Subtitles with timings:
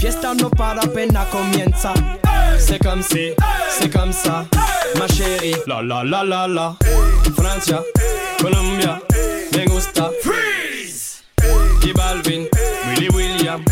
[0.00, 1.92] Fiesta no para apenas comienza.
[2.58, 3.32] C'est comme si,
[3.68, 4.46] c'est comme ça,
[4.98, 5.54] ma chérie.
[5.66, 6.76] La la la la la.
[7.36, 7.82] Francia,
[8.40, 9.00] Colombia,
[9.56, 10.10] me gusta.
[10.22, 11.22] Freeze.
[11.82, 12.48] J Balvin,
[12.88, 13.62] Willy William,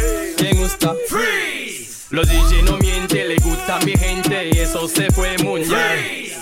[0.42, 0.94] me gusta.
[1.08, 2.06] Freeze.
[2.10, 6.32] Los DJ no mienten, le gusta a mi gente y eso se fue muy bien.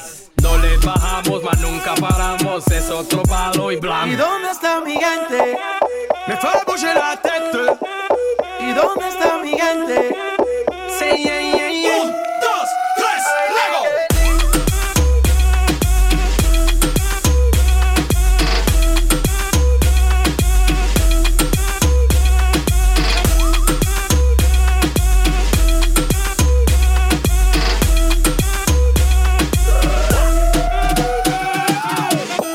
[0.42, 4.08] No le bajamos, mas nunca paramos, es otro palo y blanco.
[4.08, 5.58] ¿Y dónde está mi gente?
[6.27, 6.56] Me fue a.
[7.35, 7.35] ¿Y
[8.77, 10.14] dónde está mi gente?
[10.98, 12.02] Sí, yeah, yeah, yeah.
[12.02, 13.80] Un, dos, tres, luego.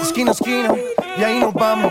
[0.03, 0.75] Esquina, esquina,
[1.17, 1.90] y ahí nos vamos.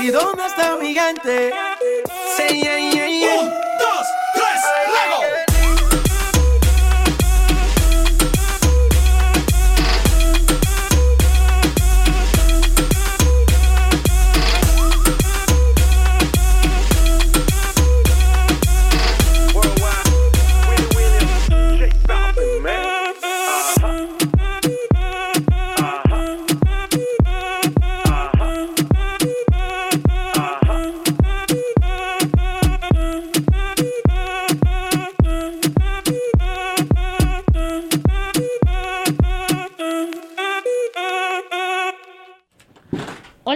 [0.00, 1.52] ¿Y dónde está mi gente?
[2.36, 2.97] Sí, yeah, yeah,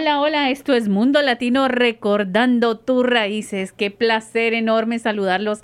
[0.03, 3.71] Hola, hola, esto es Mundo Latino recordando tus raíces.
[3.71, 5.63] Qué placer enorme saludarlos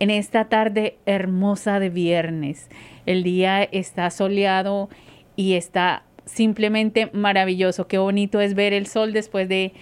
[0.00, 2.68] en esta tarde hermosa de viernes.
[3.06, 4.88] El día está soleado
[5.36, 7.86] y está simplemente maravilloso.
[7.86, 9.72] Qué bonito es ver el sol después de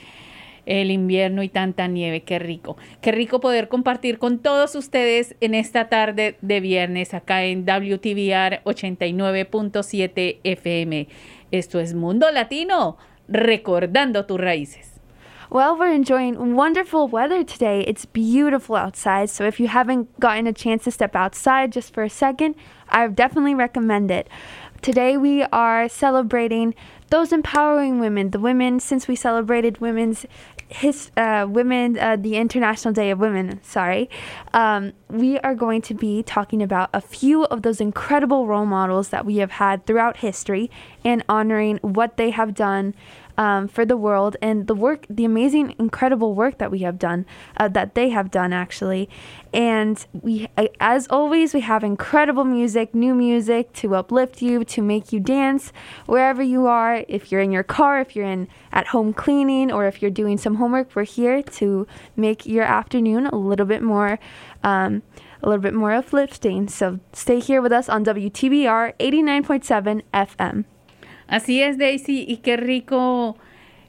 [0.66, 2.24] el invierno y tanta nieve.
[2.24, 2.76] Qué rico.
[3.00, 8.62] Qué rico poder compartir con todos ustedes en esta tarde de viernes acá en WTVR
[8.64, 11.08] 89.7 FM.
[11.50, 12.98] Esto es Mundo Latino
[13.28, 14.94] recordando tus raíces.
[15.50, 17.82] Well, we're enjoying wonderful weather today.
[17.82, 19.30] It's beautiful outside.
[19.30, 22.56] So if you haven't gotten a chance to step outside just for a second,
[22.88, 24.28] I definitely recommend it.
[24.82, 26.74] Today we are celebrating
[27.10, 30.26] those empowering women, the women since we celebrated women's
[30.74, 33.60] his uh, women uh, the International Day of Women.
[33.62, 34.10] Sorry,
[34.52, 39.10] um, we are going to be talking about a few of those incredible role models
[39.10, 40.70] that we have had throughout history
[41.04, 42.94] and honoring what they have done
[43.36, 47.26] um, for the world and the work, the amazing, incredible work that we have done,
[47.56, 49.08] uh, that they have done actually.
[49.52, 50.48] And we,
[50.80, 55.72] as always, we have incredible music, new music to uplift you, to make you dance
[56.06, 57.04] wherever you are.
[57.08, 60.38] If you're in your car, if you're in at home cleaning, or if you're doing
[60.38, 61.86] some homework, we're here to
[62.16, 64.18] make your afternoon a little bit more.
[64.62, 65.02] Um,
[65.42, 66.68] a little bit more uplifting.
[66.68, 70.64] So stay here with us on WTBR 89.7 FM.
[71.26, 73.36] Así es, Daisy, y qué rico,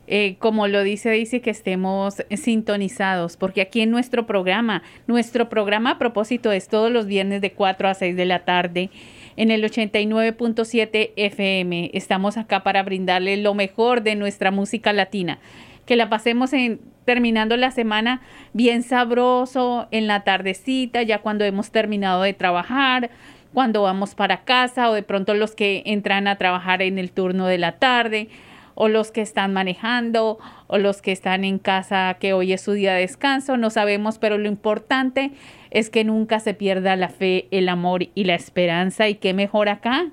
[0.08, 5.92] eh, como lo dice Daisy, que estemos sintonizados, porque aquí en nuestro programa, nuestro programa
[5.92, 8.90] a propósito es todos los viernes de 4 a 6 de la tarde
[9.38, 11.92] en el 89.7 FM.
[11.94, 15.40] Estamos acá para brindarle lo mejor de nuestra música latina.
[15.86, 18.22] Que la pasemos en, terminando la semana
[18.54, 23.12] bien sabroso, en la tardecita, ya cuando hemos terminado de trabajar,
[23.56, 27.48] cuando vamos para casa o de pronto los que entran a trabajar en el turno
[27.48, 28.28] de la tarde
[28.76, 30.38] o los que están manejando
[30.68, 34.20] o los que están en casa que hoy es su día de descanso, no sabemos,
[34.20, 35.32] pero lo importante
[35.72, 39.08] es que nunca se pierda la fe, el amor y la esperanza.
[39.08, 40.08] Y qué mejor acá,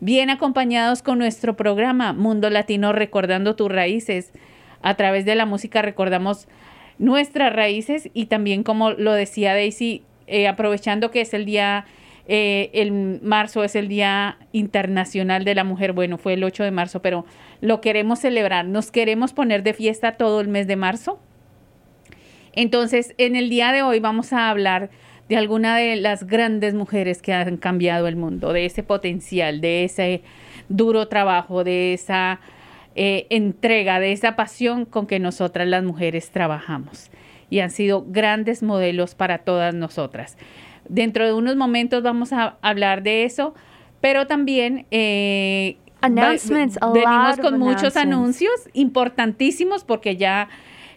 [0.00, 4.32] bien acompañados con nuestro programa Mundo Latino Recordando tus Raíces.
[4.80, 6.48] A través de la música recordamos
[6.98, 11.84] nuestras raíces y también, como lo decía Daisy, eh, aprovechando que es el día,
[12.28, 12.92] eh, el
[13.22, 17.24] marzo es el Día Internacional de la Mujer, bueno, fue el 8 de marzo, pero
[17.62, 21.18] lo queremos celebrar, nos queremos poner de fiesta todo el mes de marzo.
[22.52, 24.90] Entonces, en el día de hoy vamos a hablar
[25.28, 29.84] de alguna de las grandes mujeres que han cambiado el mundo, de ese potencial, de
[29.84, 30.22] ese
[30.68, 32.40] duro trabajo, de esa
[32.94, 37.10] eh, entrega, de esa pasión con que nosotras las mujeres trabajamos.
[37.48, 40.36] Y han sido grandes modelos para todas nosotras.
[40.88, 43.54] Dentro de unos momentos vamos a hablar de eso,
[44.00, 50.48] pero también eh, venimos con muchos anuncios importantísimos porque ya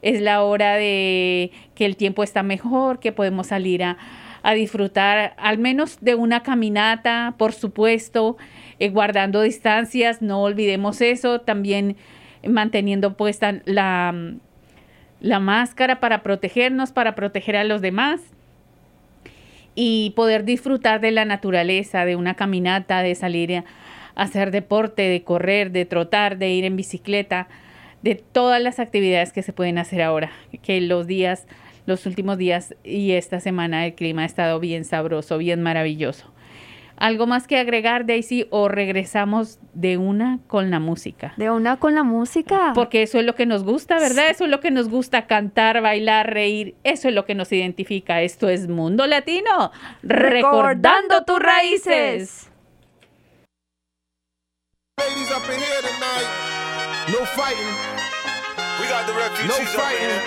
[0.02, 3.98] es la hora de que el tiempo está mejor, que podemos salir a,
[4.56, 8.38] disfrutar al menos de una caminata, por supuesto,
[8.80, 11.96] eh, guardando distancias, no olvidemos eso, también
[12.48, 14.16] manteniendo puesta la,
[15.20, 18.22] la máscara para protegernos, para proteger a los demás
[19.76, 23.66] y poder disfrutar de la naturaleza, de una caminata, de salir a
[24.16, 27.48] hacer deporte, de correr, de trotar, de ir en bicicleta,
[28.02, 30.32] de todas las actividades que se pueden hacer ahora,
[30.64, 31.48] que los días,
[31.86, 36.32] los últimos días y esta semana el clima ha estado bien sabroso, bien maravilloso.
[37.02, 41.34] ¿Algo más que agregar, Daisy, o regresamos de una con la música?
[41.36, 42.74] De una con la música.
[42.76, 44.30] Porque eso es lo que nos gusta, ¿verdad?
[44.30, 46.76] Eso es lo que nos gusta, cantar, bailar, reír.
[46.84, 48.22] Eso es lo que nos identifica.
[48.22, 49.72] Esto es Mundo Latino,
[50.04, 52.52] recordando tus raíces.
[57.08, 57.76] No fighting.
[58.80, 60.22] We got the refugees no fighting.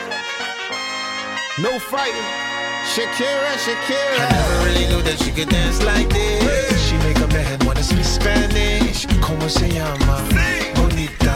[1.62, 2.53] No fighting.
[2.92, 4.20] Shakira, Shakira.
[4.20, 6.88] I never really knew that she could dance like this.
[6.88, 9.06] She make a man wanna speak Spanish.
[9.20, 10.16] Como se llama?
[10.76, 11.34] Bonita.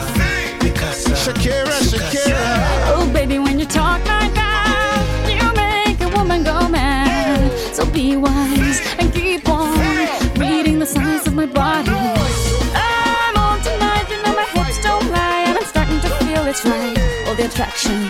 [0.59, 1.15] Picasa.
[1.15, 2.93] Shakira, Shakira.
[2.95, 7.51] Oh, baby, when you talk like that, you make a woman go mad.
[7.73, 9.77] So be wise and keep on
[10.37, 11.91] reading the signs of my body.
[11.91, 16.63] I'm on tonight, you know my hips don't lie, and I'm starting to feel it's
[16.63, 16.97] right.
[17.27, 18.09] All the attraction,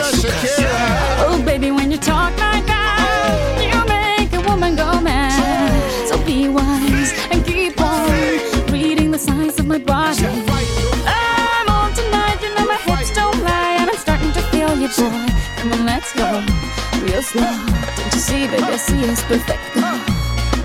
[16.21, 17.41] Come on, let's go real slow.
[17.41, 19.59] Don't you see, baby, I see it's perfect.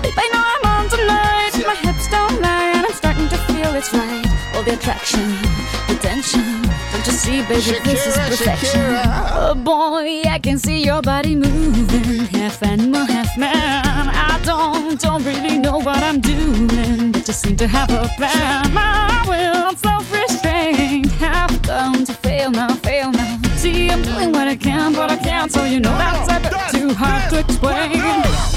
[0.03, 3.73] Babe, I know I'm on tonight, my hips don't lie, and I'm starting to feel
[3.73, 4.23] it's right
[4.53, 5.27] all the attraction,
[5.87, 6.61] the tension.
[6.91, 8.81] Don't you see, baby, Shakira, this is perfection.
[8.81, 9.03] Shakira.
[9.33, 14.09] Oh boy, I can see your body moving, half animal, half man.
[14.29, 18.73] I don't, don't really know what I'm doing, but just seem to have a plan.
[18.73, 22.75] My will, self-restrained, have come to fail now.
[24.57, 28.56] Can, but I can't, so you know that's a bit too hard to explain.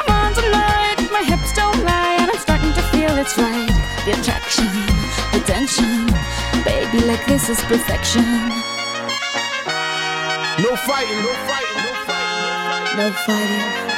[3.11, 3.67] feel it's right.
[4.05, 4.67] The attraction,
[5.33, 6.05] the tension,
[6.63, 8.23] baby, like this is perfection.
[10.61, 13.67] No fighting, no fighting, no fighting, no fighting.
[13.67, 13.90] No fighting.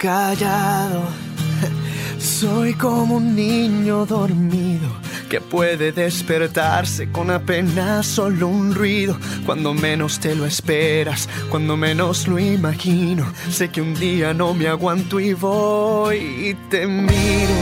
[0.00, 1.02] callado.
[2.18, 4.88] Soy como un niño dormido
[5.28, 9.16] que puede despertarse con apenas solo un ruido.
[9.44, 13.30] Cuando menos te lo esperas, cuando menos lo imagino.
[13.50, 17.58] Sé que un día no me aguanto y voy y te miro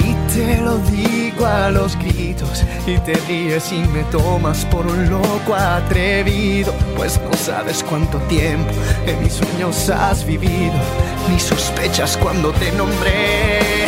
[0.00, 5.10] y te lo digo a los gritos y te ríes y me tomas por un
[5.10, 8.70] loco atrevido, pues no sabes cuánto tiempo
[9.06, 10.74] en mis sueños has vivido,
[11.28, 13.81] ni sospechas cuando te nombré.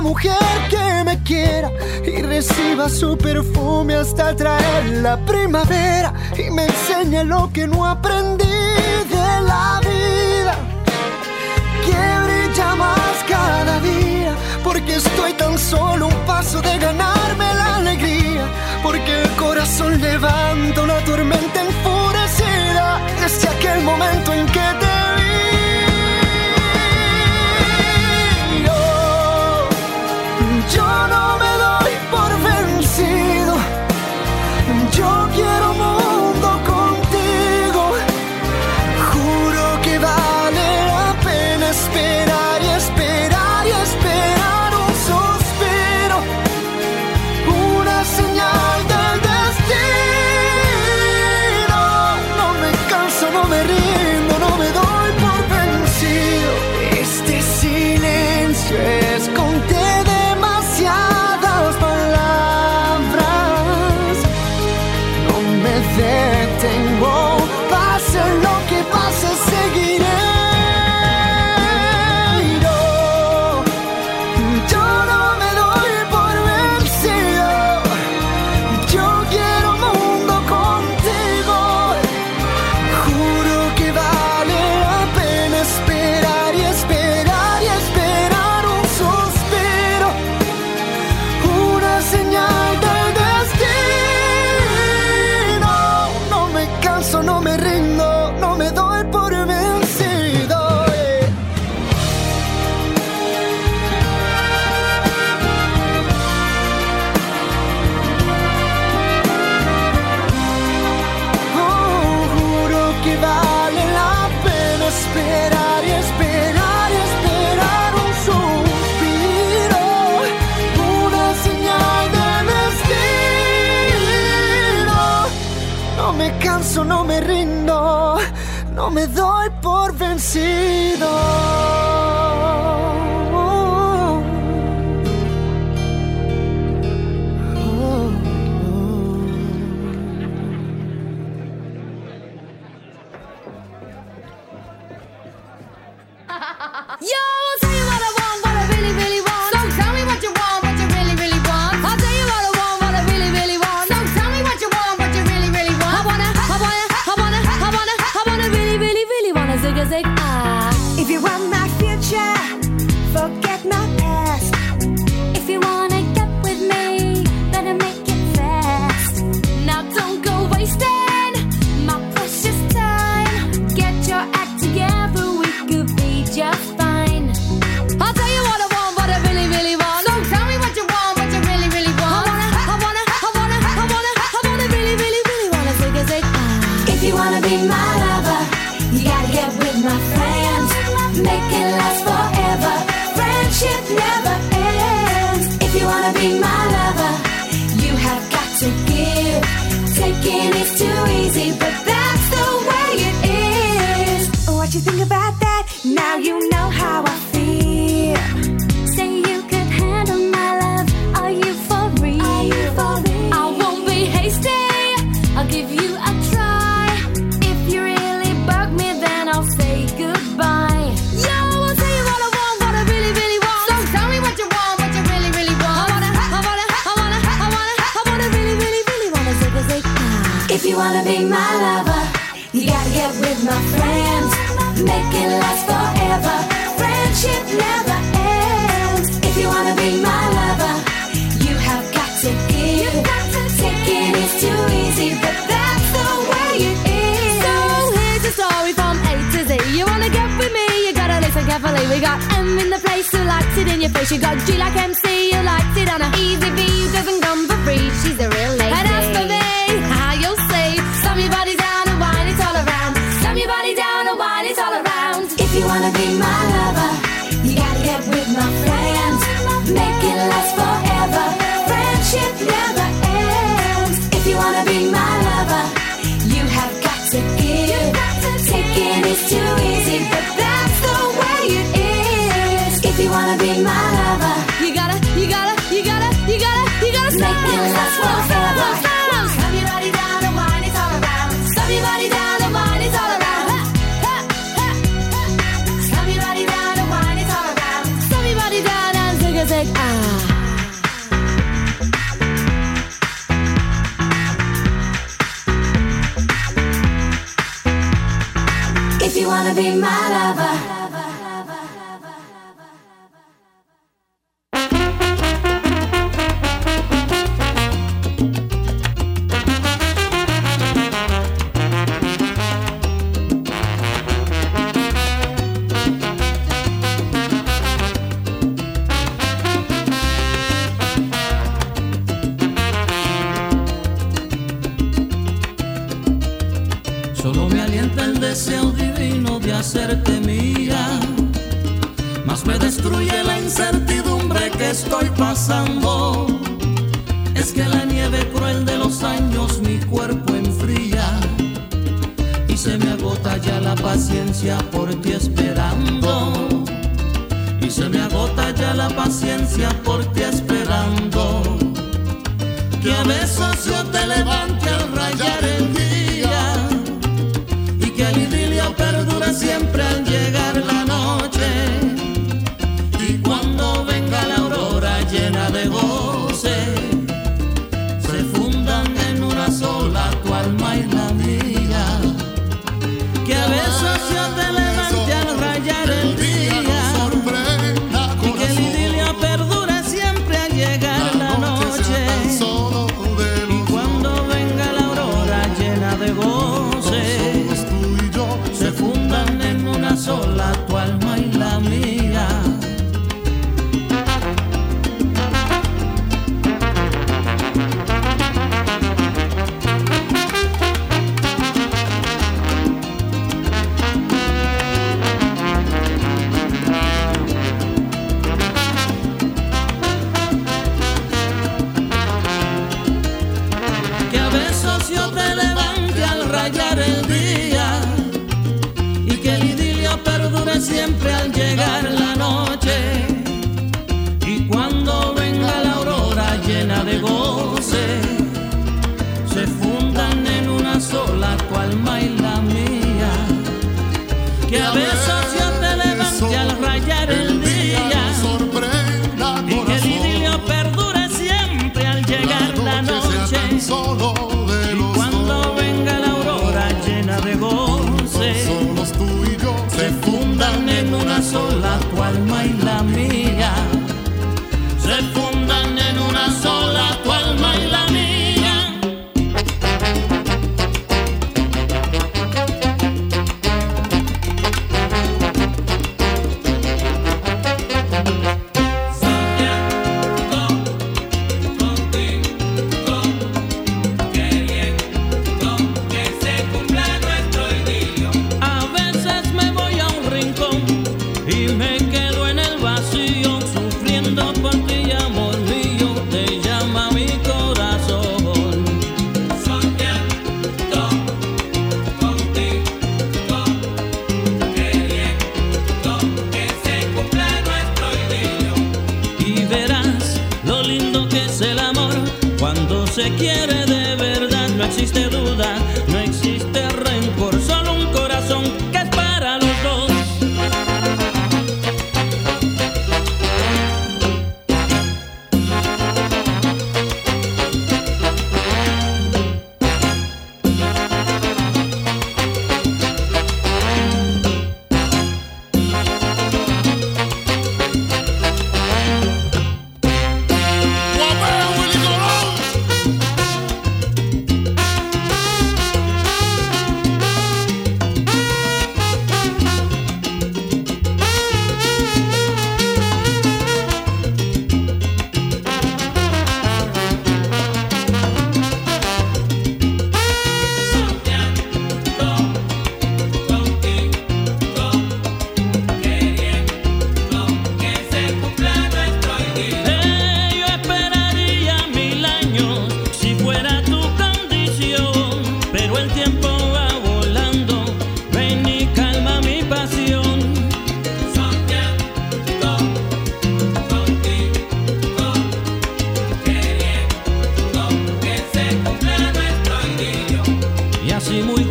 [0.00, 1.70] mujer que me quiera
[2.04, 8.44] y reciba su perfume hasta traer la primavera y me enseñe lo que no aprendí
[8.44, 10.54] de la vida,
[11.84, 18.46] que brilla más cada día, porque estoy tan solo un paso de ganarme la alegría,
[18.82, 24.93] porque el corazón levanta una tormenta enfurecida, desde aquel momento en que te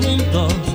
[0.04, 0.73] así muy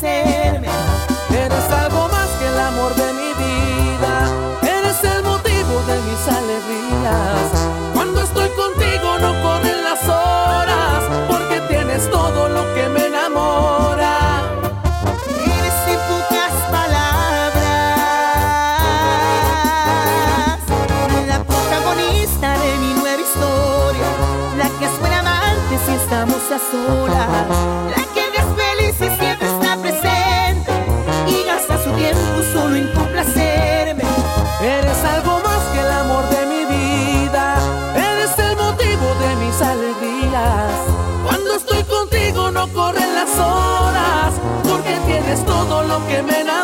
[0.00, 3.17] Eres algo más que el amor de mi
[46.06, 46.57] que me enamora.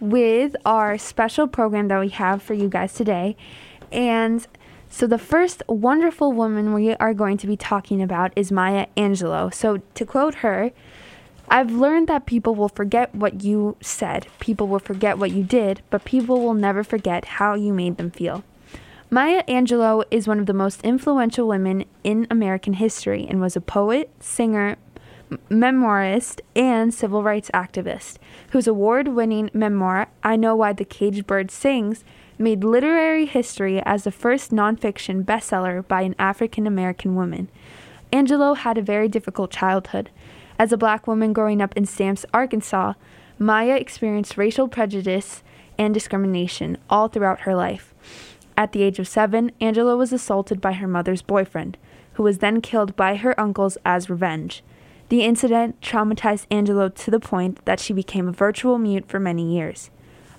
[0.00, 3.36] With our special program that we have for you guys today.
[3.92, 4.46] And
[4.88, 9.52] so the first wonderful woman we are going to be talking about is Maya Angelou.
[9.54, 10.72] So to quote her,
[11.48, 15.82] I've learned that people will forget what you said, people will forget what you did,
[15.90, 18.44] but people will never forget how you made them feel.
[19.10, 23.60] Maya Angelou is one of the most influential women in American history and was a
[23.60, 24.76] poet, singer,
[25.48, 28.18] memoirist, and civil rights activist,
[28.50, 32.04] whose award winning memoir, I Know Why the Caged Bird Sings,
[32.38, 37.48] made literary history as the first nonfiction bestseller by an African American woman.
[38.12, 40.10] Angelo had a very difficult childhood.
[40.58, 42.94] As a black woman growing up in Stamps, Arkansas,
[43.38, 45.42] Maya experienced racial prejudice
[45.78, 47.94] and discrimination all throughout her life.
[48.56, 51.78] At the age of seven, Angela was assaulted by her mother's boyfriend,
[52.14, 54.62] who was then killed by her uncles as revenge.
[55.10, 59.54] The incident traumatized Angela to the point that she became a virtual mute for many
[59.54, 59.90] years.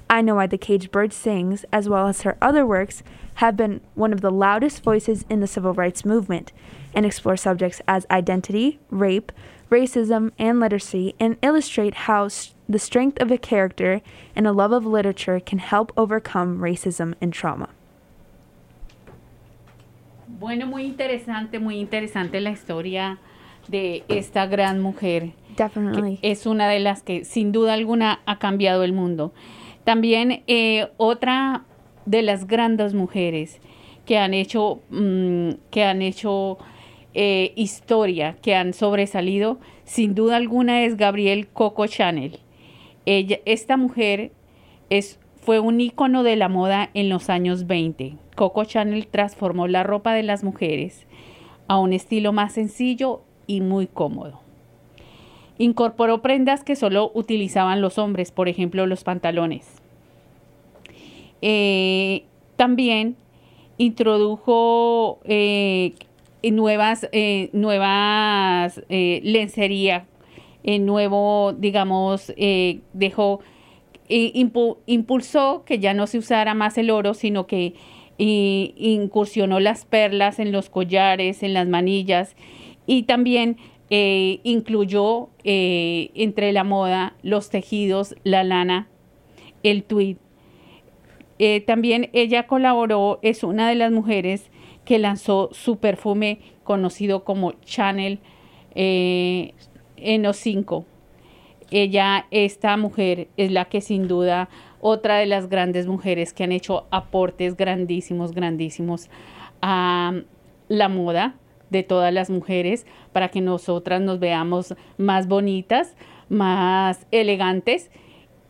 [0.09, 3.03] I Know Why the Caged Bird Sings, as well as her other works,
[3.35, 6.53] have been one of the loudest voices in the civil rights movement
[6.93, 9.33] and explore subjects as identity, rape,
[9.69, 14.01] racism, and literacy, and illustrate how s- the strength of a character
[14.37, 17.67] and a love of literature can help overcome racism and trauma.
[20.27, 23.17] Bueno, muy interesante, muy interesante la historia
[23.67, 25.31] de esta gran mujer.
[25.57, 26.17] Definitely.
[26.17, 29.33] que es una de las que sin duda alguna ha cambiado el mundo.
[29.83, 31.65] También eh, otra
[32.05, 33.59] de las grandes mujeres
[34.05, 36.57] que han hecho, mm, que han hecho
[37.13, 42.39] eh, historia, que han sobresalido, sin duda alguna es Gabriel Coco Chanel.
[43.05, 44.31] Ella, esta mujer
[44.89, 48.15] es, fue un ícono de la moda en los años 20.
[48.35, 51.05] Coco Chanel transformó la ropa de las mujeres
[51.67, 54.39] a un estilo más sencillo y muy cómodo.
[55.57, 59.67] Incorporó prendas que solo utilizaban los hombres, por ejemplo los pantalones.
[61.41, 62.23] Eh,
[62.55, 63.17] también
[63.77, 65.93] introdujo eh,
[66.43, 70.05] nuevas, eh, nuevas lencería,
[70.63, 72.33] nuevo, digamos,
[72.93, 73.41] dejó,
[74.07, 77.73] impulsó que ya no se usara más el oro, sino que
[78.17, 82.35] incursionó las perlas en los collares, en las manillas
[82.85, 83.57] y también
[83.93, 88.87] eh, incluyó eh, entre la moda los tejidos, la lana,
[89.63, 90.15] el tweed.
[91.39, 94.49] Eh, también ella colaboró, es una de las mujeres
[94.85, 98.19] que lanzó su perfume conocido como Chanel
[98.73, 100.85] en los 5.
[101.71, 104.47] Ella, esta mujer, es la que sin duda
[104.79, 109.09] otra de las grandes mujeres que han hecho aportes grandísimos, grandísimos
[109.61, 110.13] a
[110.69, 111.35] la moda
[111.71, 115.95] de todas las mujeres para que nosotras nos veamos más bonitas,
[116.29, 117.89] más elegantes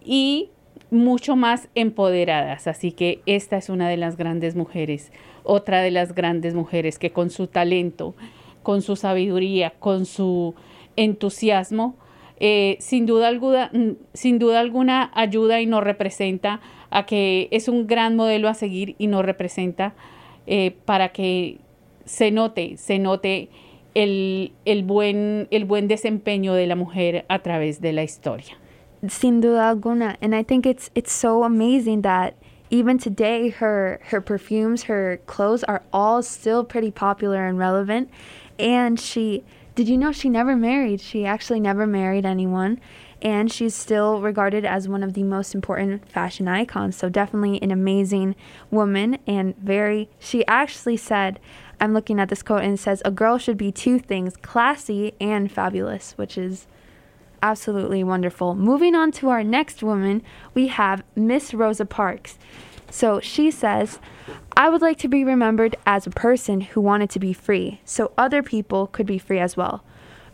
[0.03, 0.49] y
[0.89, 2.67] mucho más empoderadas.
[2.67, 5.11] Así que esta es una de las grandes mujeres,
[5.43, 8.15] otra de las grandes mujeres que con su talento,
[8.63, 10.53] con su sabiduría, con su
[10.95, 11.95] entusiasmo,
[12.43, 13.71] eh, sin, duda alguna,
[14.13, 18.95] sin duda alguna ayuda y nos representa a que es un gran modelo a seguir
[18.97, 19.93] y nos representa
[20.47, 21.59] eh, para que
[22.05, 23.49] se note, se note
[23.95, 28.57] el, el, buen, el buen desempeño de la mujer a través de la historia.
[29.07, 30.17] Sin duda alguna.
[30.21, 32.35] And I think it's, it's so amazing that
[32.69, 38.09] even today her, her perfumes, her clothes are all still pretty popular and relevant.
[38.57, 39.43] And she,
[39.75, 41.01] did you know she never married?
[41.01, 42.79] She actually never married anyone.
[43.21, 46.95] And she's still regarded as one of the most important fashion icons.
[46.95, 48.35] So, definitely an amazing
[48.71, 51.39] woman and very, she actually said,
[51.81, 55.13] I'm looking at this quote and it says, A girl should be two things classy
[55.19, 56.67] and fabulous, which is
[57.41, 58.53] absolutely wonderful.
[58.53, 60.21] Moving on to our next woman,
[60.53, 62.37] we have Miss Rosa Parks.
[62.91, 63.99] So she says,
[64.55, 68.11] I would like to be remembered as a person who wanted to be free, so
[68.17, 69.83] other people could be free as well.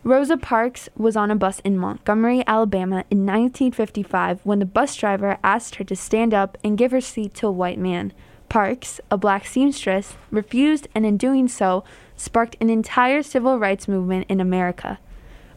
[0.04, 5.38] Rosa Parks was on a bus in Montgomery, Alabama in 1955 when the bus driver
[5.42, 8.12] asked her to stand up and give her seat to a white man.
[8.48, 11.84] Parks, a black seamstress, refused and in doing so
[12.16, 14.98] sparked an entire civil rights movement in America.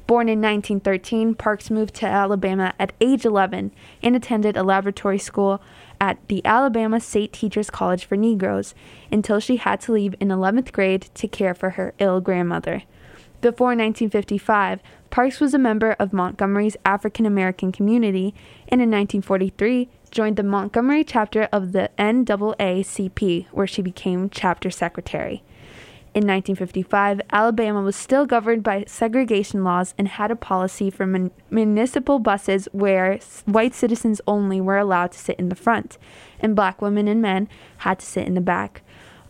[0.08, 3.72] Born in 1913, Parks moved to Alabama at age 11
[4.04, 5.62] and attended a laboratory school
[6.02, 8.76] at the Alabama State Teachers College for Negroes
[9.10, 12.84] until she had to leave in 11th grade to care for her ill grandmother.
[13.40, 18.36] Before 1955, Parks was a member of Montgomery's African American community
[18.68, 25.42] and in 1943 joined the Montgomery chapter of the NAACP, where she became chapter secretary.
[26.14, 31.32] In 1955, Alabama was still governed by segregation laws and had a policy for mun-
[31.50, 35.98] municipal buses where white citizens only were allowed to sit in the front,
[36.42, 37.48] and black women and men
[37.78, 38.82] had to sit in the back.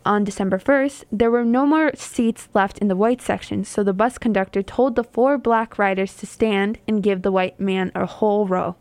[0.04, 3.94] On December 1st, there were no more seats left in the white section, so the
[3.94, 8.08] bus conductor told the four black riders to stand and give the white man a
[8.08, 8.76] whole row.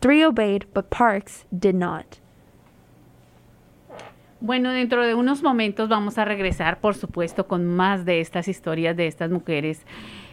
[0.00, 2.06] Three obeyed, but Parks did not.
[4.40, 8.96] Bueno, dentro de unos momentos vamos a regresar, por supuesto, con más de estas historias
[8.96, 9.84] de estas mujeres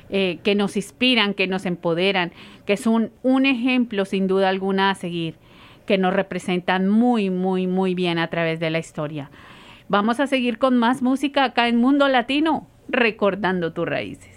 [0.09, 2.31] eh, que nos inspiran, que nos empoderan,
[2.67, 5.37] que son un ejemplo sin duda alguna a seguir,
[5.87, 9.31] que nos representan muy, muy, muy bien a través de la historia.
[9.87, 14.34] Vamos a seguir con más música acá en Mundo Latino, recordando tus raíces.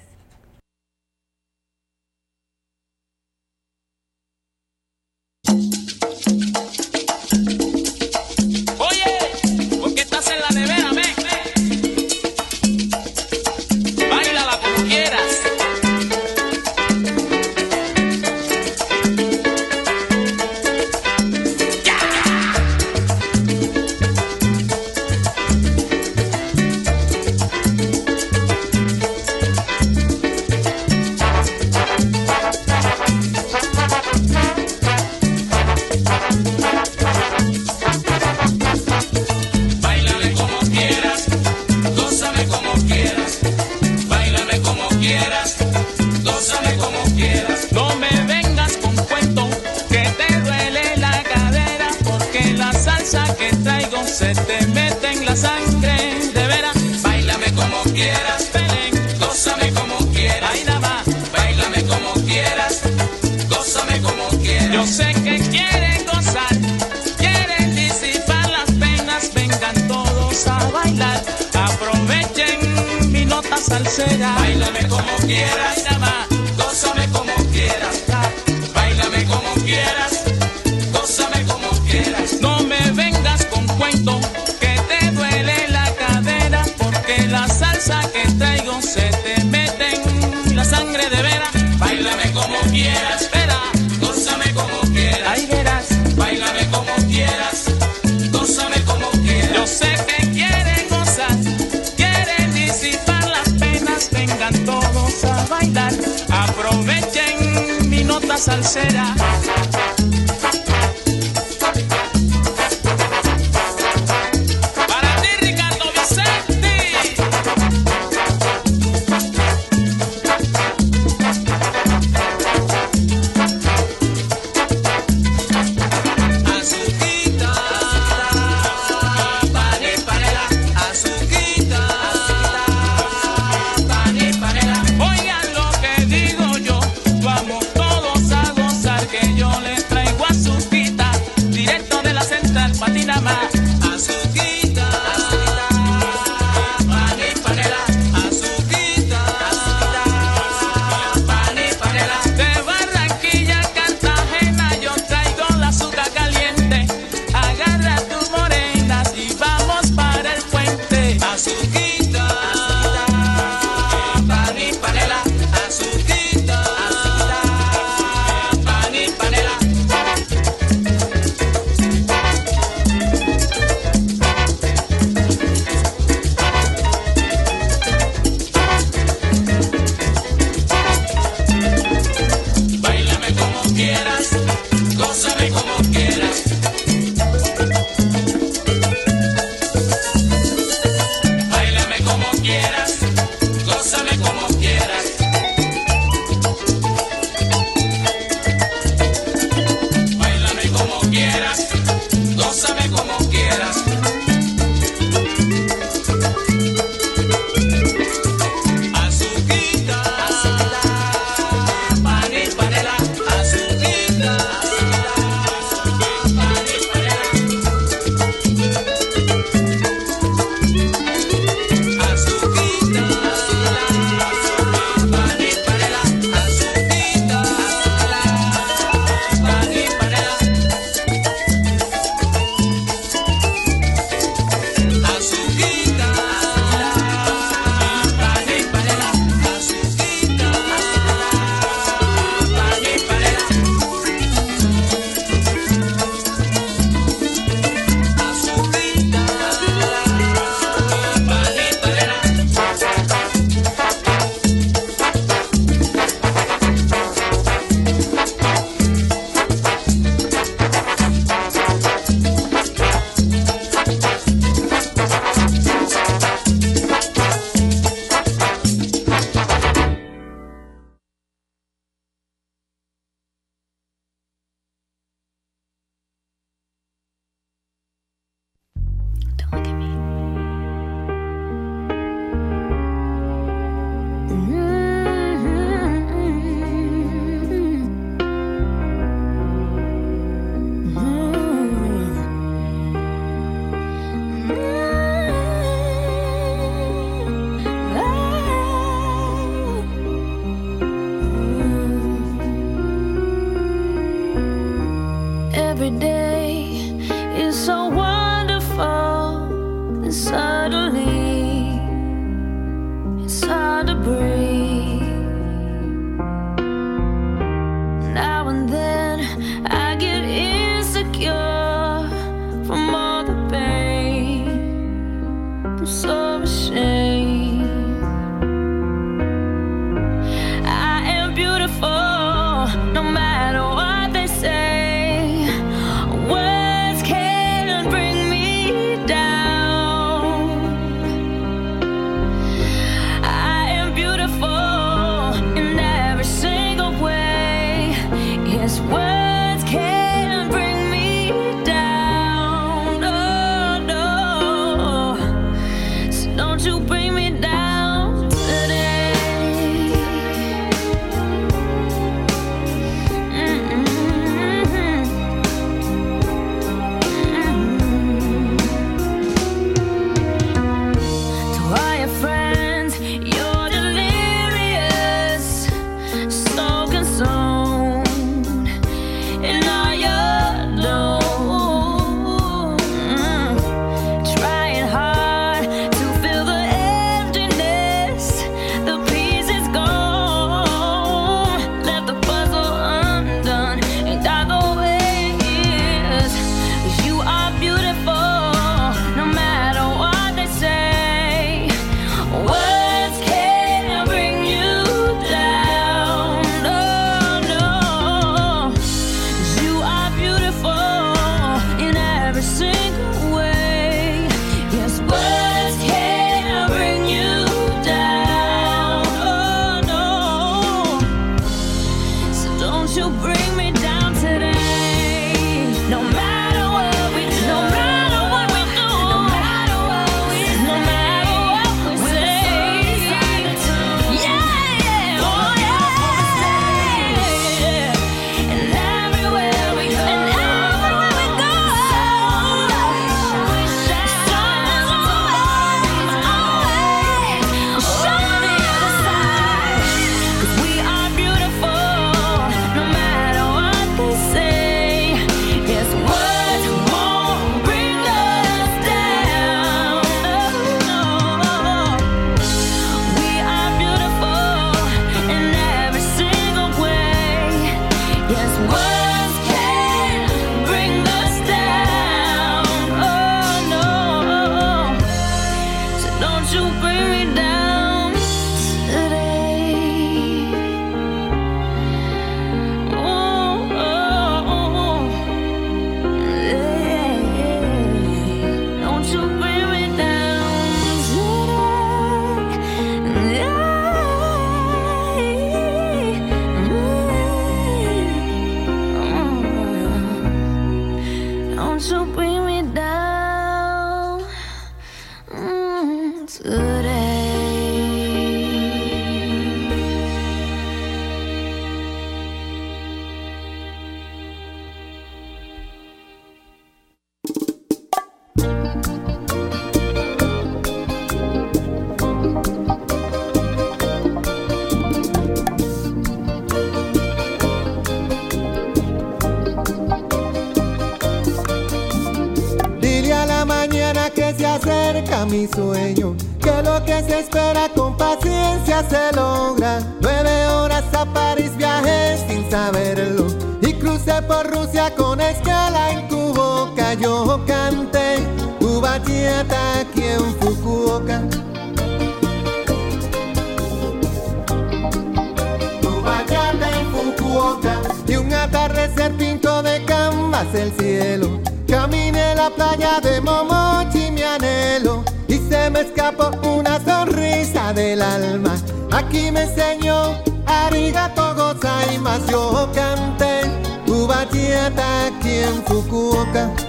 [569.09, 570.15] aquí me enseñó
[570.47, 573.41] arigato gozaimasu yo canté
[573.87, 576.68] tu bachillerata aquí en Fukuoka.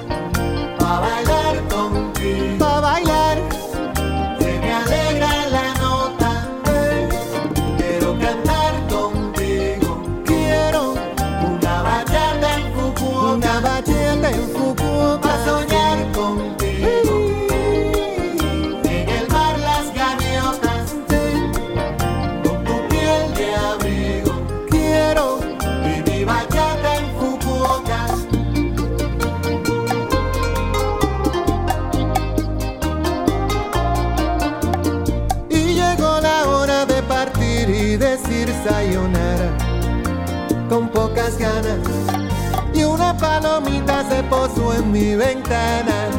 [44.29, 46.09] reposo en mi ventana.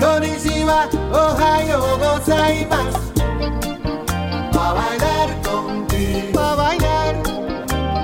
[0.00, 3.12] Konnichiwa, Ohio, gozaimasu.
[4.52, 7.14] Pa' bailar contigo, pa' bailar.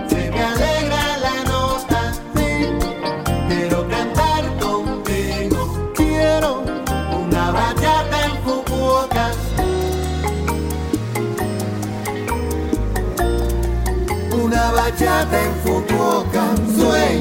[0.09, 2.01] Se me alegra la nota.
[3.49, 6.63] Quiero cantar contigo, quiero
[7.23, 9.27] una bachata en Fukuoka.
[14.43, 16.45] Una bachata en Fukuoka,
[16.77, 17.16] sueño.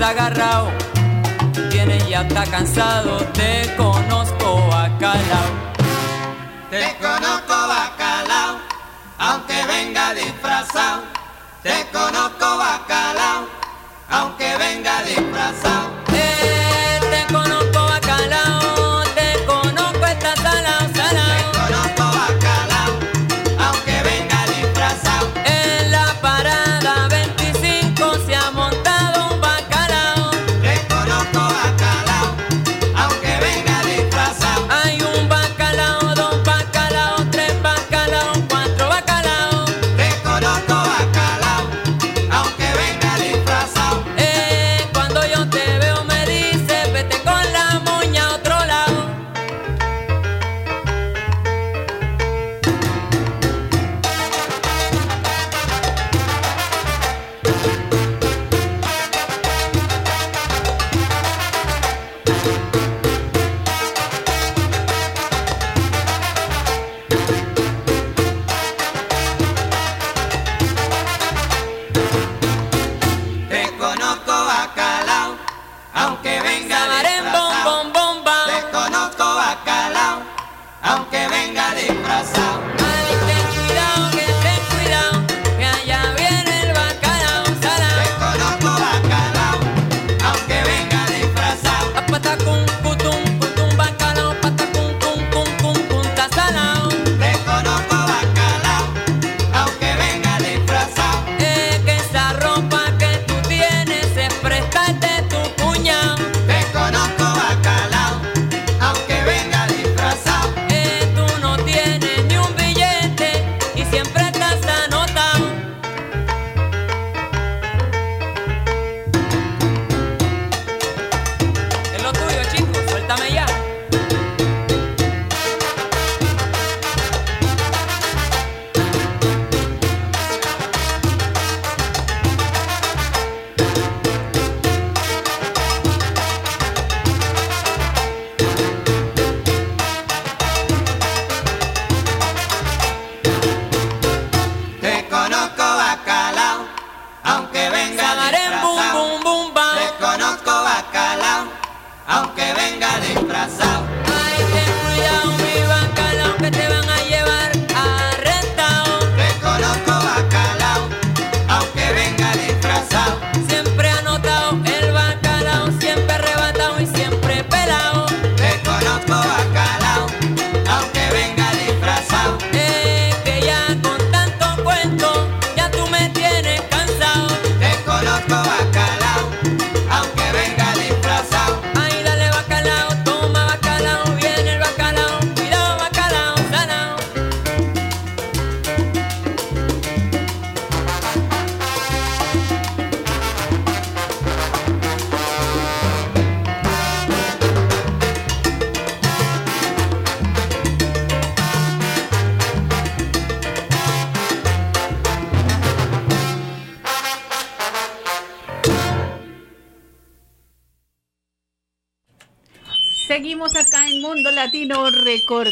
[0.00, 0.72] desagarrado,
[1.70, 5.50] viene ya está cansado, te conozco bacalao.
[6.70, 8.56] Te conozco bacalao,
[9.18, 11.02] aunque venga disfrazado,
[11.62, 13.44] te conozco bacalao,
[14.08, 15.79] aunque venga disfrazado.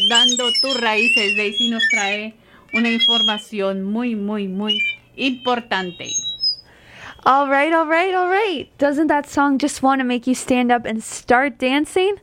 [0.09, 2.35] Recordando tus raíces, Daisy nos trae
[2.73, 4.79] una información muy, muy, muy
[5.17, 6.15] importante.
[7.27, 8.71] All right, all right, all right.
[8.79, 12.17] Doesn't that song just want to make you stand up and start dancing?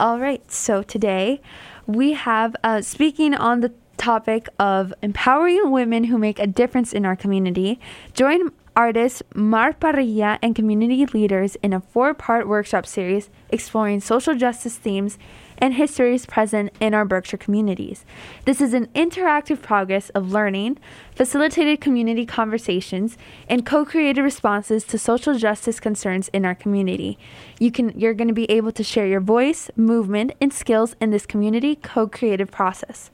[0.00, 1.42] All right, so today
[1.86, 7.04] we have uh, speaking on the topic of empowering women who make a difference in
[7.04, 7.78] our community.
[8.14, 14.34] Join artist Mar Parrilla and community leaders in a four part workshop series exploring social
[14.34, 15.18] justice themes
[15.58, 18.04] and histories present in our Berkshire communities.
[18.44, 20.78] This is an interactive progress of learning,
[21.14, 23.16] facilitated community conversations,
[23.48, 27.18] and co-created responses to social justice concerns in our community.
[27.58, 31.10] You can you're going to be able to share your voice, movement, and skills in
[31.10, 33.10] this community co-creative process.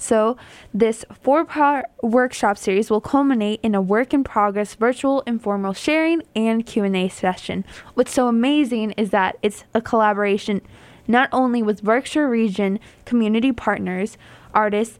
[0.00, 0.38] So,
[0.72, 6.22] this four part workshop series will culminate in a work in progress virtual informal sharing
[6.34, 7.66] and Q&A session.
[7.92, 10.62] What's so amazing is that it's a collaboration
[11.10, 14.16] not only with Berkshire Region community partners,
[14.54, 14.98] artists,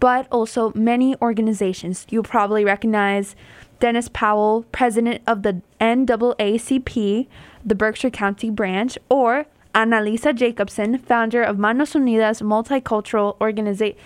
[0.00, 2.06] but also many organizations.
[2.08, 3.36] You'll probably recognize
[3.78, 7.26] Dennis Powell, president of the NAACP,
[7.64, 13.96] the Berkshire County branch, or Annalisa Jacobson, founder of Manos Unidas Multicultural Organiza-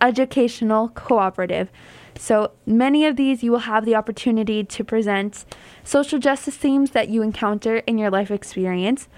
[0.00, 1.70] Educational Cooperative.
[2.16, 5.44] So many of these you will have the opportunity to present
[5.84, 9.08] social justice themes that you encounter in your life experience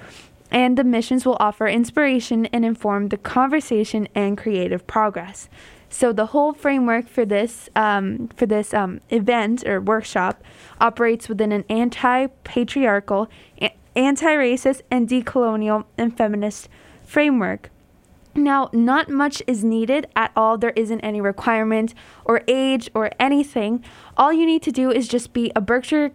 [0.53, 5.49] and the missions will offer inspiration and inform the conversation and creative progress.
[5.89, 10.43] So the whole framework for this um, for this um, event or workshop
[10.81, 13.29] operates within an anti-patriarchal,
[13.61, 16.69] a- anti-racist, and decolonial and feminist
[17.05, 17.71] framework.
[18.35, 20.57] Now, not much is needed at all.
[20.57, 21.93] There isn't any requirement
[22.25, 23.85] or age or anything.
[24.17, 26.13] All you need to do is just be a Berkshire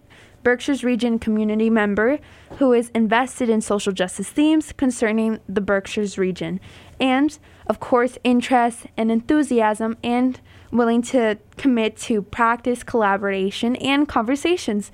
[0.48, 2.20] Berkshire's Region community member
[2.58, 6.62] who is invested in social justice themes concerning the Berkshire's region,
[7.02, 10.39] and of course, interest and enthusiasm, and
[10.72, 14.89] willing to commit to practice, collaboration, and conversations.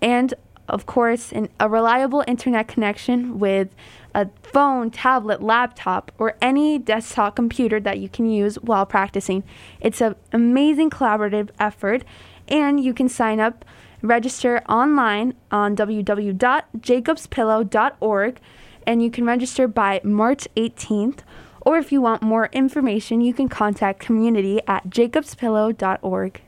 [0.00, 0.32] And
[0.70, 3.68] of course, a reliable internet connection with
[4.14, 9.44] a phone, tablet, laptop, or any desktop computer that you can use while practicing.
[9.82, 12.04] It's an amazing collaborative effort,
[12.48, 13.66] and you can sign up
[14.04, 18.40] register online on www.jacobspillow.org
[18.86, 21.20] and you can register by March 18th.
[21.62, 26.42] Or if you want more information, you can contact community at jacobspillow.org.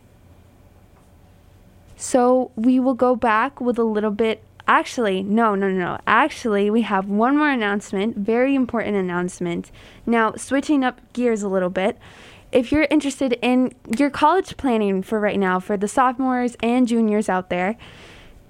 [1.97, 4.43] So we will go back with a little bit.
[4.69, 5.97] Actually, no, no, no.
[6.07, 9.71] Actually, we have one more announcement, very important announcement.
[10.05, 11.97] Now, switching up gears a little bit
[12.53, 17.29] if you're interested in your college planning for right now, for the sophomores and juniors
[17.29, 17.77] out there,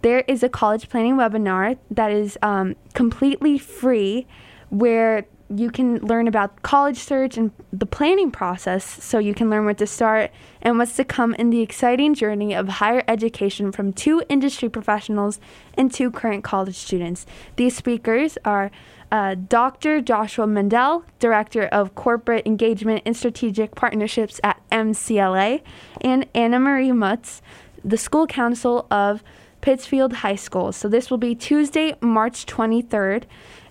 [0.03, 4.27] there is a college planning webinar that is um, completely free
[4.71, 9.65] where you can learn about college search and the planning process so you can learn
[9.65, 13.93] what to start and what's to come in the exciting journey of higher education from
[13.93, 15.39] two industry professionals
[15.75, 17.27] and two current college students.
[17.55, 18.73] These speakers are
[19.11, 20.01] uh, Dr.
[20.01, 25.63] Joshua Mendel, Director of Corporate Engagement and Strategic Partnerships at MCLA,
[26.01, 27.41] and Anna Marie Mutz,
[27.85, 29.23] the School Council of
[29.61, 30.73] Pittsfield High School.
[30.73, 33.25] So this will be Tuesday, March 23rd,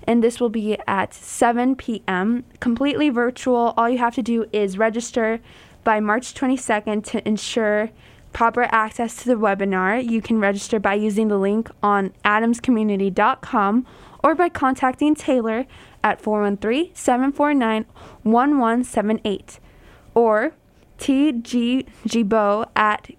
[0.08, 2.44] and this will be at 7 p.m.
[2.60, 3.74] Completely virtual.
[3.78, 5.40] All you have to do is register
[5.84, 7.92] by March 22nd to ensure
[8.34, 10.04] proper access to the webinar.
[10.06, 13.86] You can register by using the link on adamscommunity.com
[14.26, 15.68] or by contacting Taylor
[16.04, 17.86] at 413 749
[18.24, 19.60] 1178
[20.16, 20.56] or
[20.98, 23.12] tgbo at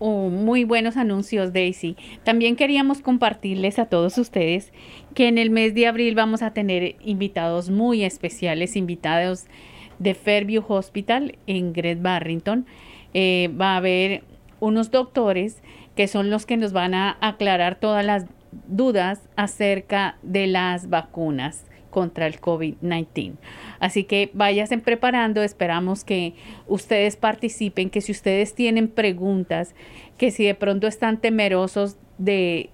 [0.00, 1.96] Oh, muy buenos anuncios, Daisy.
[2.22, 4.72] También queríamos compartirles a todos ustedes
[5.14, 9.46] que en el mes de abril vamos a tener invitados muy especiales, invitados
[9.98, 12.64] de Fairview Hospital en Great Barrington.
[13.12, 14.22] Eh, va a haber
[14.60, 15.62] unos doctores
[15.96, 18.26] que son los que nos van a aclarar todas las
[18.66, 23.34] dudas acerca de las vacunas contra el COVID-19.
[23.80, 26.34] Así que váyanse preparando, esperamos que
[26.66, 29.74] ustedes participen, que si ustedes tienen preguntas,
[30.16, 32.70] que si de pronto están temerosos de,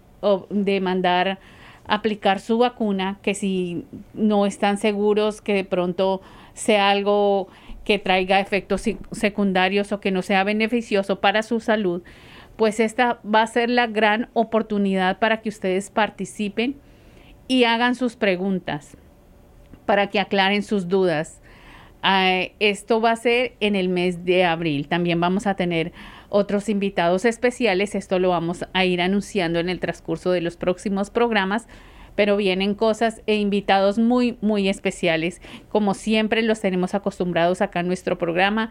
[0.50, 1.38] de mandar
[1.86, 6.22] aplicar su vacuna, que si no están seguros que de pronto
[6.54, 7.48] sea algo
[7.84, 12.02] que traiga efectos secundarios o que no sea beneficioso para su salud,
[12.56, 16.76] pues esta va a ser la gran oportunidad para que ustedes participen
[17.48, 18.96] y hagan sus preguntas,
[19.86, 21.40] para que aclaren sus dudas.
[22.02, 24.88] Ah, esto va a ser en el mes de abril.
[24.88, 25.92] También vamos a tener
[26.28, 27.94] otros invitados especiales.
[27.94, 31.66] Esto lo vamos a ir anunciando en el transcurso de los próximos programas.
[32.14, 35.40] Pero vienen cosas e invitados muy, muy especiales.
[35.70, 38.70] Como siempre los tenemos acostumbrados acá en nuestro programa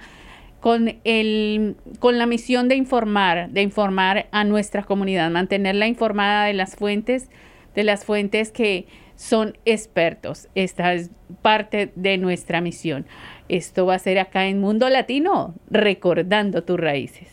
[0.63, 6.53] con, el, con la misión de informar, de informar a nuestra comunidad, mantenerla informada de
[6.53, 7.29] las fuentes,
[7.75, 8.87] de las fuentes que
[9.17, 10.47] son expertos.
[10.55, 11.11] Esta es
[11.41, 13.05] parte de nuestra misión.
[13.49, 17.32] Esto va a ser acá en Mundo Latino, recordando tus raíces.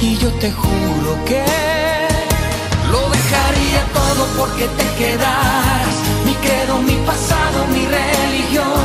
[0.00, 1.44] Y yo te juro que
[2.90, 5.94] lo dejaría todo porque te quedaras.
[6.24, 8.82] Mi credo, mi pasado, mi religión.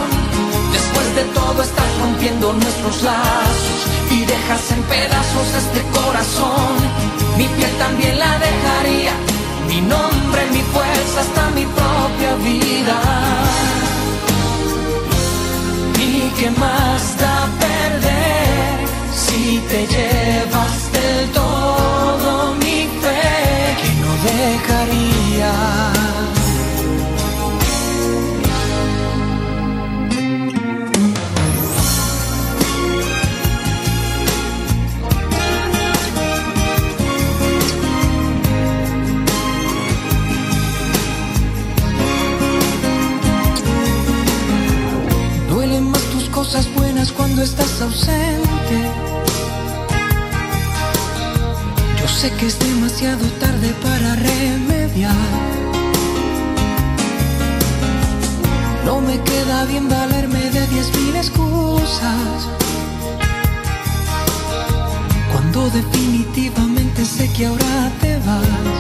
[0.72, 3.80] Después de todo estás rompiendo nuestros lazos
[4.12, 6.76] y dejas en pedazos este corazón.
[7.36, 9.14] Mi piel también la dejaría.
[9.68, 12.98] Mi nombre, mi fuerza, hasta mi propia vida.
[15.98, 17.69] ¿Y qué más da
[19.40, 23.26] si te llevas del todo mi fe
[23.80, 25.54] que no dejaría?
[45.50, 48.99] Duelen más tus cosas buenas cuando estás ausente.
[52.20, 55.16] Sé que es demasiado tarde para remediar.
[58.86, 62.40] No me queda bien valerme de diez mil excusas.
[65.32, 68.78] Cuando definitivamente sé que ahora te vas.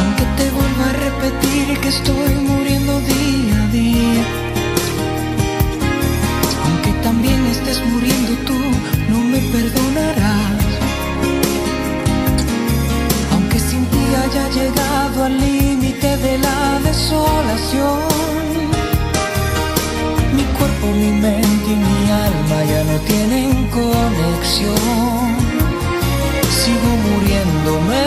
[0.00, 4.24] Aunque te vuelva a repetir que estoy muriendo día a día.
[6.64, 8.60] Aunque también estés muriendo tú,
[9.10, 10.11] no me perdonarás.
[14.12, 18.00] Ti haya llegado al límite de la desolación.
[20.36, 25.26] Mi cuerpo, mi mente y mi alma ya no tienen conexión.
[26.60, 28.04] Sigo muriéndome.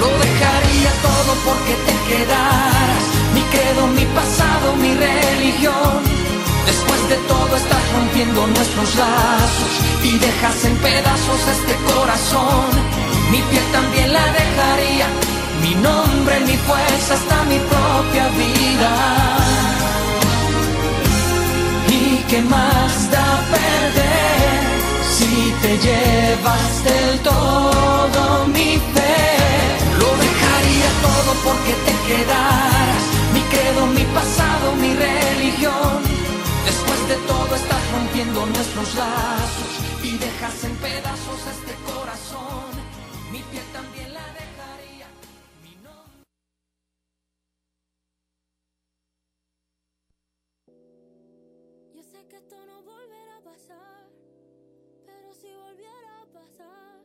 [0.00, 3.04] Lo dejaría todo porque te quedaras.
[3.34, 5.92] Mi credo, mi pasado, mi religión.
[6.66, 9.72] Después de todo estás rompiendo nuestros lazos
[10.02, 13.07] y dejas en pedazos este corazón.
[13.30, 15.06] Mi piel también la dejaría.
[15.62, 18.92] Mi nombre, mi fuerza, hasta mi propia vida.
[21.88, 24.60] ¿Y qué más da perder
[25.16, 29.20] si te llevas del todo mi fe?
[30.00, 33.02] Lo dejaría todo porque te quedaras.
[33.34, 35.98] Mi credo, mi pasado, mi religión.
[36.64, 39.72] Después de todo estás rompiendo nuestros lazos
[40.02, 40.77] y dejas en
[53.50, 54.08] pasar,
[55.06, 57.00] Pero si volviera a pasar,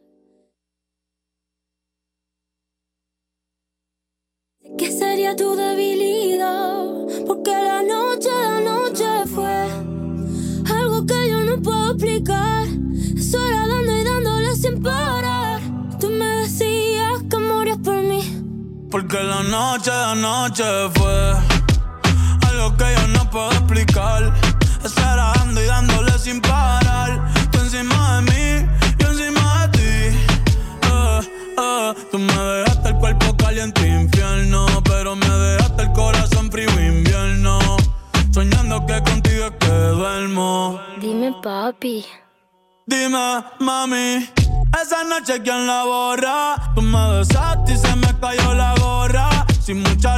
[4.77, 6.83] que sería tu debilidad.
[7.27, 9.55] Porque la noche, la noche fue
[10.77, 12.67] algo que yo no puedo explicar.
[13.15, 15.61] Es hora dando y dándole sin parar.
[15.99, 18.21] Tú me decías que morías por mí.
[18.91, 20.63] Porque la noche, la noche
[20.95, 21.33] fue
[22.49, 24.52] algo que yo no puedo explicar.
[24.83, 27.21] Esperando y dándole sin parar.
[27.51, 28.69] Tú encima de mí,
[28.99, 30.17] yo encima de ti.
[30.91, 31.19] Eh,
[31.57, 37.59] eh, Tú me dejaste el cuerpo caliente infierno, pero me dejaste el corazón frío invierno.
[38.31, 40.79] Soñando que contigo es que duermo.
[40.99, 42.05] Dime, papi.
[42.85, 44.29] Dime, mami,
[44.81, 46.55] esa noche quién la borra.
[46.75, 49.45] Tú me besaste y se me cayó la gorra.
[49.61, 50.12] Sin mucha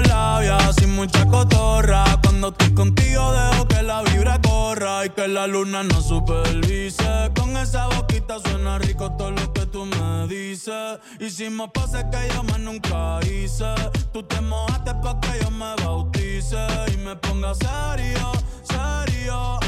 [5.36, 7.30] la luna no supervise.
[7.36, 11.00] Con esa boquita suena rico todo lo que tú me dices.
[11.20, 13.76] Hicimos pases que yo más nunca hice.
[14.14, 18.32] Tú te mojaste pa' que yo me bautice y me ponga serio,
[18.64, 19.60] serio.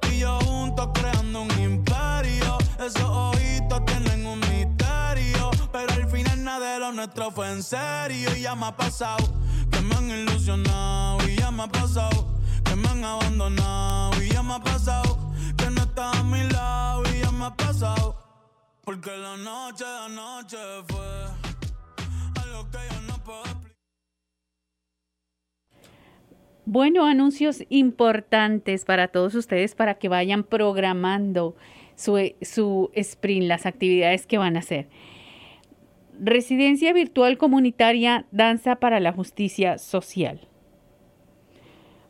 [0.00, 2.58] Tú y yo juntos creando un imperio.
[2.84, 5.50] Esos ojitos tienen un misterio.
[5.70, 8.34] Pero al final nada de lo nuestro fue en serio.
[8.36, 9.24] Y ya me ha pasado
[9.70, 11.18] que me han ilusionado.
[11.28, 14.22] Y ya me ha pasado que me han abandonado.
[14.22, 15.18] Y ya me ha pasado
[15.56, 17.02] que no estás a mi lado.
[17.12, 18.16] Y ya me ha pasado.
[18.84, 20.56] Porque la noche, la noche
[20.88, 21.06] fue
[22.42, 23.72] algo que yo no puedo explicar.
[26.64, 31.56] Bueno, anuncios importantes para todos ustedes para que vayan programando
[31.96, 34.88] su, su sprint, las actividades que van a hacer.
[36.20, 40.48] Residencia virtual comunitaria Danza para la Justicia Social.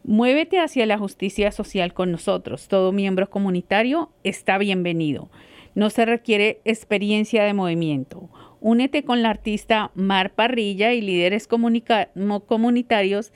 [0.04, 2.66] Muévete hacia la justicia social con nosotros.
[2.66, 5.30] Todo miembro comunitario está bienvenido.
[5.76, 8.28] No se requiere experiencia de movimiento.
[8.60, 13.32] Únete con la artista Mar Parrilla y líderes comunitarios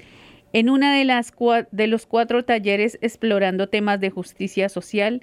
[0.53, 5.23] en una de los cuatro talleres explorando temas de justicia social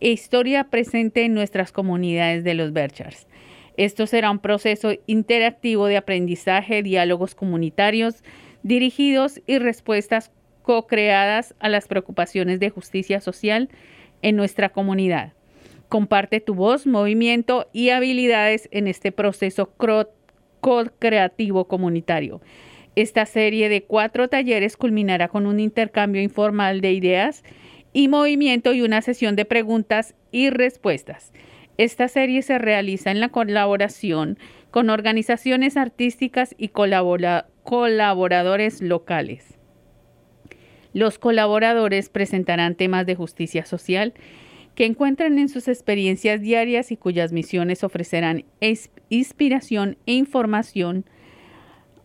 [0.00, 3.28] e historia presente en nuestras comunidades de los Berchars.
[3.76, 8.24] Esto será un proceso interactivo de aprendizaje, diálogos comunitarios
[8.62, 10.32] dirigidos y respuestas
[10.70, 13.70] co-creadas a las preocupaciones de justicia social
[14.22, 15.32] en nuestra comunidad.
[15.88, 19.74] Comparte tu voz, movimiento y habilidades en este proceso
[20.60, 22.40] co-creativo comunitario.
[22.94, 27.42] Esta serie de cuatro talleres culminará con un intercambio informal de ideas
[27.92, 31.32] y movimiento y una sesión de preguntas y respuestas.
[31.78, 34.38] Esta serie se realiza en la colaboración
[34.70, 39.59] con organizaciones artísticas y colabora- colaboradores locales.
[40.92, 44.14] Los colaboradores presentarán temas de justicia social
[44.74, 48.44] que encuentran en sus experiencias diarias y cuyas misiones ofrecerán
[49.08, 51.04] inspiración e información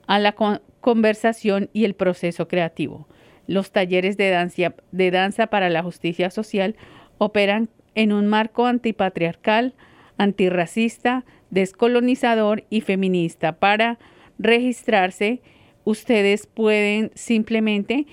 [0.08, 3.08] a la con- conversación y el proceso creativo.
[3.48, 6.76] Los talleres de danza, de danza para la justicia social
[7.18, 9.74] operan en un marco antipatriarcal,
[10.18, 13.54] antirracista, descolonizador y feminista.
[13.54, 14.00] Para
[14.38, 15.42] registrarse,
[15.86, 18.06] ustedes pueden simplemente,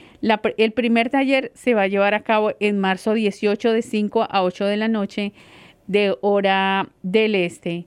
[0.57, 4.43] el primer taller se va a llevar a cabo en marzo 18 de 5 a
[4.45, 5.33] 8 de la noche
[5.87, 7.87] de hora del este.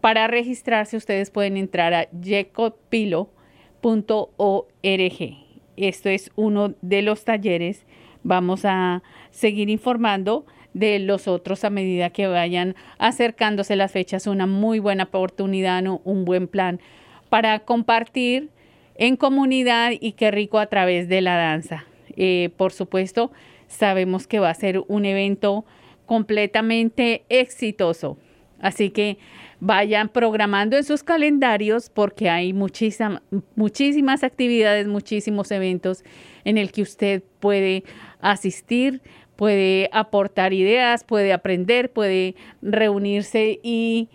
[0.00, 3.32] Para registrarse ustedes pueden entrar a jecopilo.org.
[5.76, 7.84] Esto es uno de los talleres.
[8.22, 14.26] Vamos a seguir informando de los otros a medida que vayan acercándose las fechas.
[14.26, 16.00] Una muy buena oportunidad, ¿no?
[16.04, 16.80] un buen plan
[17.28, 18.50] para compartir
[19.02, 21.84] en comunidad y qué rico a través de la danza.
[22.16, 23.32] Eh, por supuesto,
[23.66, 25.64] sabemos que va a ser un evento
[26.06, 28.16] completamente exitoso.
[28.60, 29.18] Así que
[29.58, 33.22] vayan programando en sus calendarios porque hay muchísima-
[33.56, 36.04] muchísimas actividades, muchísimos eventos
[36.44, 37.82] en el que usted puede
[38.20, 39.00] asistir,
[39.34, 44.10] puede aportar ideas, puede aprender, puede reunirse y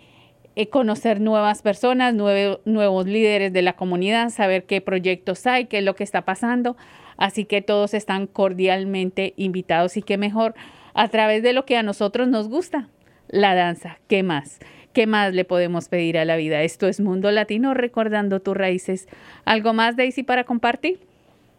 [0.60, 5.84] eh, conocer nuevas personas, nuevos líderes de la comunidad, saber qué proyectos hay, qué es
[5.84, 6.76] lo que está pasando.
[7.16, 10.56] Así que todos están cordialmente invitados y qué mejor
[10.94, 12.88] a través de lo que a nosotros nos gusta,
[13.28, 14.00] la danza.
[14.08, 14.58] ¿Qué más?
[14.92, 16.60] ¿Qué más le podemos pedir a la vida?
[16.64, 19.06] Esto es Mundo Latino, recordando tus raíces.
[19.44, 20.98] ¿Algo más, Daisy, para compartir?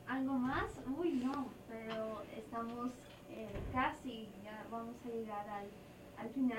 [0.10, 0.79] ¿Algo más?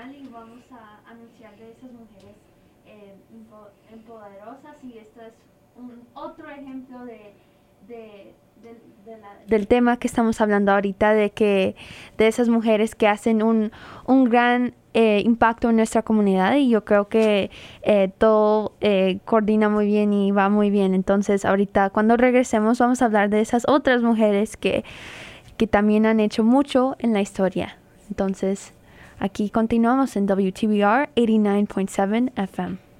[0.09, 2.35] y vamos a anunciar de esas mujeres
[2.87, 3.13] eh,
[3.91, 5.33] empoderosas y esto es
[5.75, 7.33] un otro ejemplo de,
[9.47, 11.75] del tema que estamos hablando ahorita, de que
[12.17, 13.71] de esas mujeres que hacen un,
[14.05, 17.49] un gran eh, impacto en nuestra comunidad y yo creo que
[17.81, 20.93] eh, todo eh, coordina muy bien y va muy bien.
[20.93, 24.83] Entonces ahorita cuando regresemos vamos a hablar de esas otras mujeres que,
[25.57, 27.77] que también han hecho mucho en la historia.
[28.09, 28.73] Entonces
[29.21, 32.90] Aquí continuamos en WTBR 89.7 FM.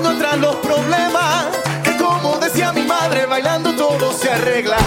[0.00, 1.46] dejando los problemas.
[1.84, 4.78] Que como decía mi madre, bailando todo se arregla.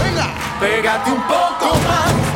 [0.60, 2.33] Pégate un poco más.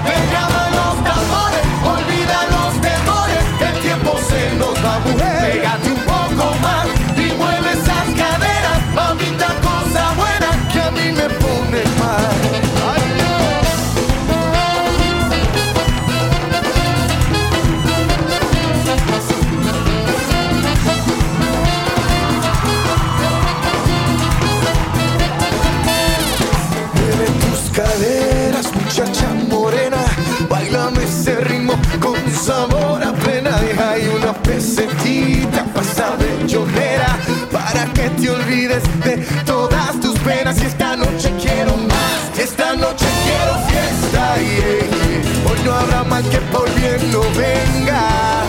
[38.31, 40.61] olvides de todas tus penas.
[40.63, 44.37] Y esta noche quiero más, esta noche quiero fiesta.
[44.37, 45.51] Yeah, yeah.
[45.51, 48.45] Hoy no habrá mal que por bien no venga.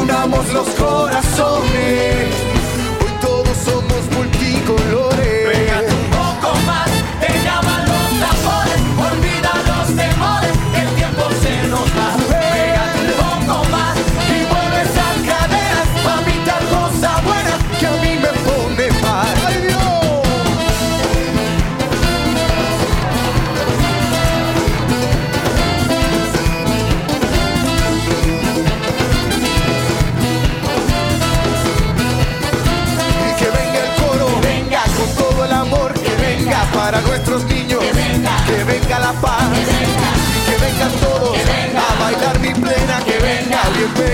[0.00, 2.61] Unamos los corazones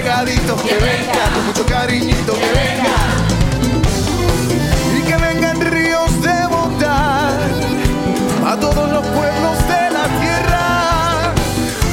[0.08, 1.30] que, venga.
[1.34, 2.78] con mucho cariñito, que,
[4.96, 7.34] Y que vengan ríos de bondad
[8.46, 11.34] a todos los pueblos de la tierra,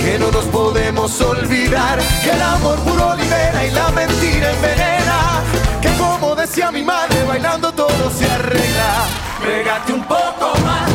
[0.02, 5.42] que no nos podemos olvidar que el amor puro libera y la mentira envenena,
[5.82, 9.08] que como decía mi madre, bailando todo se arregla.
[9.44, 10.95] Pégate un poco más.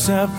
[0.00, 0.38] yourself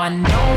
[0.00, 0.49] I know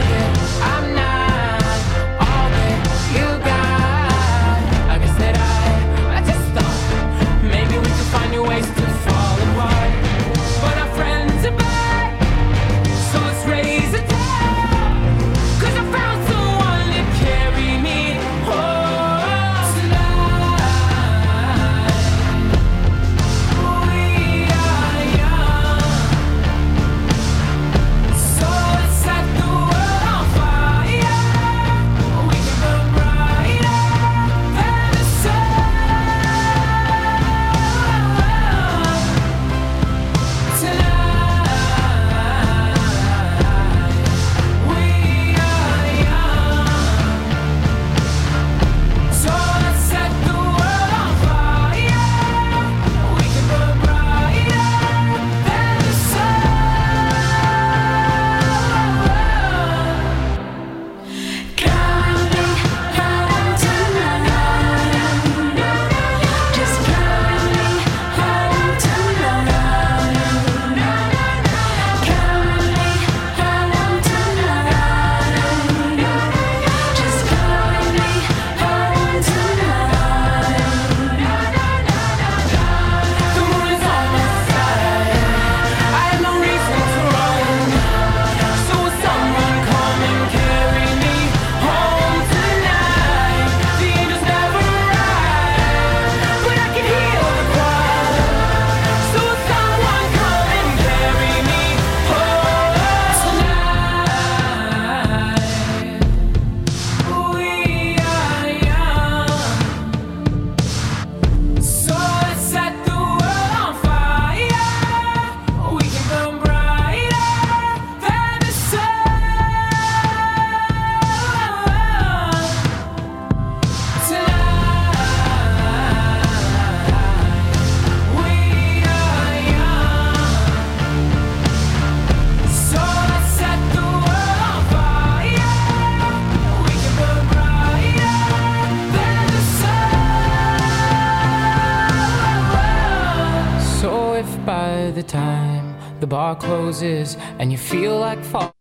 [146.14, 148.53] bar closes and you feel like fall.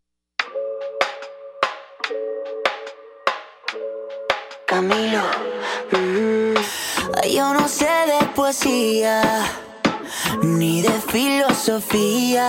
[4.66, 5.24] Camilo,
[5.92, 6.56] mm,
[7.30, 9.20] yo no sé de poesía
[10.42, 12.48] ni de filosofía,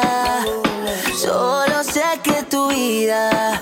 [1.17, 3.61] solo sé que tu vida.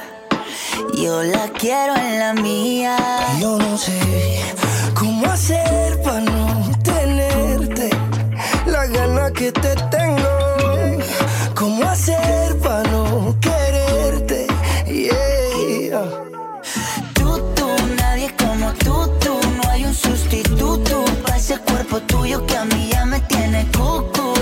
[0.94, 2.96] Yo la quiero en la mía.
[3.40, 4.00] Yo no sé
[4.94, 7.90] cómo hacer para no tenerte.
[8.68, 9.81] La gana que te
[12.02, 14.48] hacer para no quererte?
[14.88, 16.04] Yeah.
[17.14, 17.68] Tú, tú,
[17.98, 19.40] nadie como tú, tú.
[19.58, 24.41] No hay un sustituto para ese cuerpo tuyo que a mí ya me tiene cucu.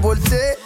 [0.00, 0.59] voltei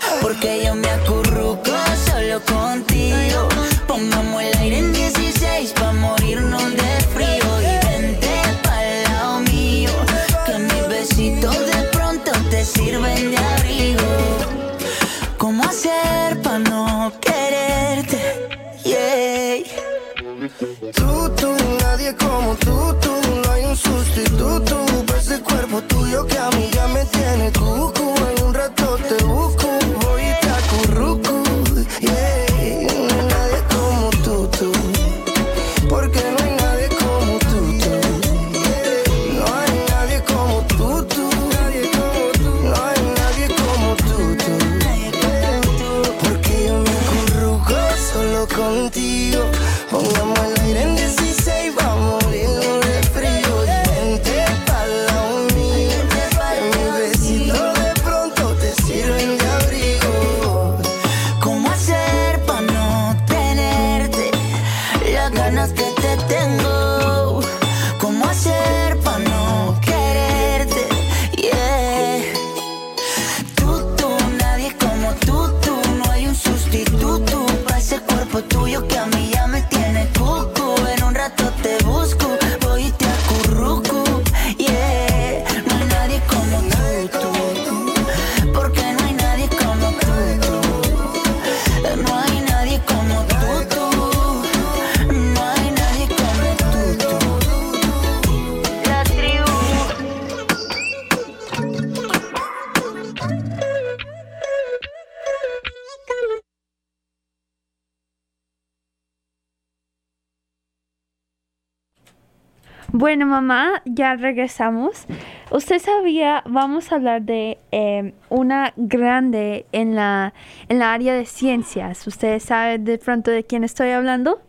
[113.15, 115.07] Bueno, mamá, ya regresamos.
[115.53, 120.35] Usted sabía, vamos a hablar de eh, una grande en la,
[120.69, 122.09] en la área de ciencias.
[122.09, 124.41] ¿Usted sabe de pronto de quién estoy hablando?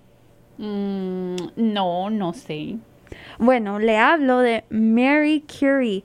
[0.58, 2.80] Mm, no, no sé.
[3.38, 6.04] Bueno, le hablo de Mary Curie.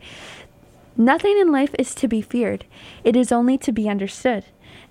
[0.98, 2.66] Nothing in life is to be feared,
[3.04, 4.44] it is only to be understood.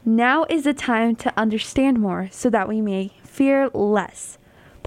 [0.04, 4.39] Now is the time to understand more so that we may fear less.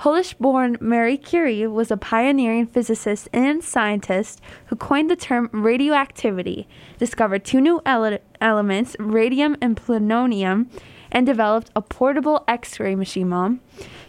[0.02, 6.66] Polish born Mary Curie was a pioneering physicist and scientist who coined the term radioactivity,
[6.98, 10.68] discovered two new ele- elements, radium and plutonium,
[11.12, 13.28] and developed a portable X ray machine.
[13.28, 13.60] Mom.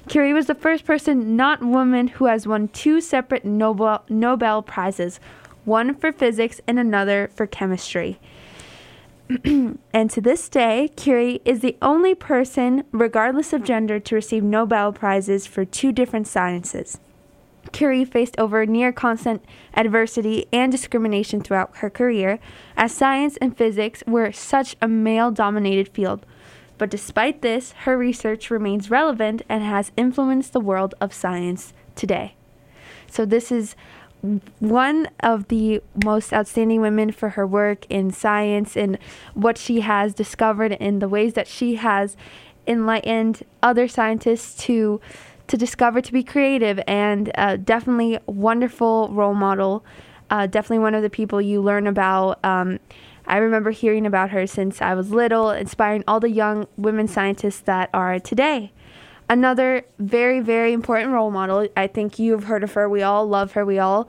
[0.07, 5.19] Curie was the first person, not woman, who has won two separate Nobel, Nobel Prizes,
[5.63, 8.19] one for physics and another for chemistry.
[9.93, 14.91] and to this day, Curie is the only person, regardless of gender, to receive Nobel
[14.91, 16.99] Prizes for two different sciences.
[17.71, 19.43] Curie faced over near constant
[19.73, 22.39] adversity and discrimination throughout her career,
[22.77, 26.25] as science and physics were such a male dominated field.
[26.77, 32.35] But despite this, her research remains relevant and has influenced the world of science today.
[33.07, 33.75] So, this is
[34.59, 38.97] one of the most outstanding women for her work in science and
[39.33, 42.15] what she has discovered and the ways that she has
[42.65, 45.01] enlightened other scientists to
[45.45, 49.83] to discover to be creative and uh, definitely wonderful role model
[50.29, 52.43] uh, definitely one of the people you learn about.
[52.43, 52.79] Um,
[53.25, 57.61] i remember hearing about her since i was little inspiring all the young women scientists
[57.61, 58.71] that are today
[59.29, 61.67] another very very important role model.
[61.75, 62.89] I think you've heard of her.
[62.89, 63.65] We all love her.
[63.65, 64.07] We all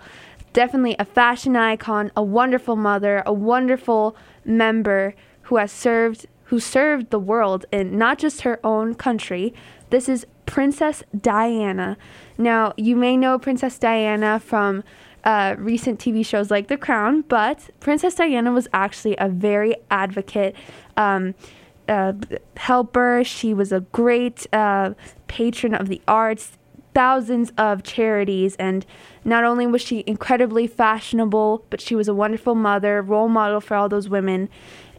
[0.52, 7.10] definitely a fashion icon a wonderful mother a wonderful member who has served who served
[7.10, 9.52] the world in not just her own country.
[9.90, 11.96] This is princess diana.
[12.38, 14.84] Now you may know princess diana from
[15.24, 20.54] uh, recent tv shows like the crown but princess diana was actually a very advocate
[20.98, 21.34] um,
[21.88, 22.12] uh,
[22.56, 23.22] helper.
[23.24, 24.94] She was a great uh,
[25.26, 26.52] patron of the arts,
[26.94, 28.86] thousands of charities, and
[29.24, 33.76] not only was she incredibly fashionable, but she was a wonderful mother, role model for
[33.76, 34.48] all those women,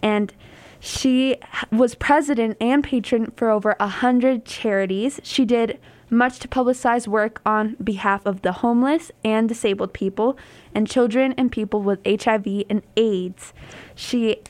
[0.01, 0.33] and
[0.79, 1.37] she
[1.71, 5.19] was president and patron for over a hundred charities.
[5.23, 5.79] She did
[6.09, 10.37] much to publicize work on behalf of the homeless and disabled people,
[10.73, 13.53] and children and people with HIV and AIDS.
[13.95, 14.41] She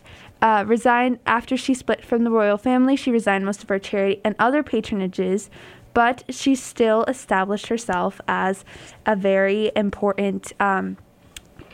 [0.45, 2.95] uh, resigned after she split from the royal family.
[2.95, 5.49] She resigned most of her charity and other patronages,
[5.95, 8.63] but she still established herself as
[9.07, 10.97] a very important um,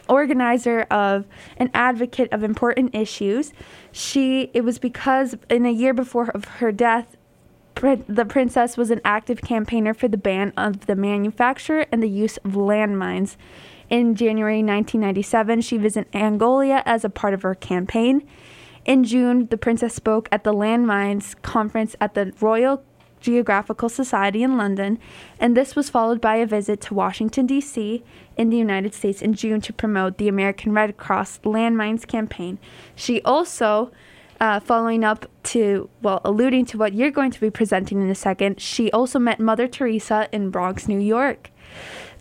[0.07, 1.25] organizer of
[1.57, 3.51] an advocate of important issues.
[3.91, 7.17] She it was because in a year before of her death,
[7.75, 12.37] the princess was an active campaigner for the ban of the manufacture and the use
[12.37, 13.35] of landmines.
[13.89, 18.25] In January 1997, she visited Angola as a part of her campaign.
[18.83, 22.83] In June, the princess spoke at the Landmines Conference at the Royal
[23.19, 24.97] Geographical Society in London,
[25.39, 28.03] and this was followed by a visit to Washington, D.C.
[28.35, 32.57] in the United States in June to promote the American Red Cross Landmines campaign.
[32.95, 33.91] She also,
[34.39, 38.15] uh, following up to, well, alluding to what you're going to be presenting in a
[38.15, 41.51] second, she also met Mother Teresa in Bronx, New York.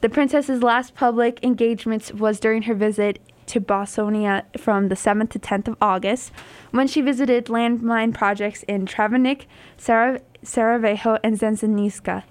[0.02, 3.18] The princess's last public engagement was during her visit
[3.50, 6.32] to Bosnia from the 7th to 10th of August,
[6.70, 9.46] when she visited landmine projects in Travnik,
[9.76, 12.22] Sarajevo, and Zenzanica.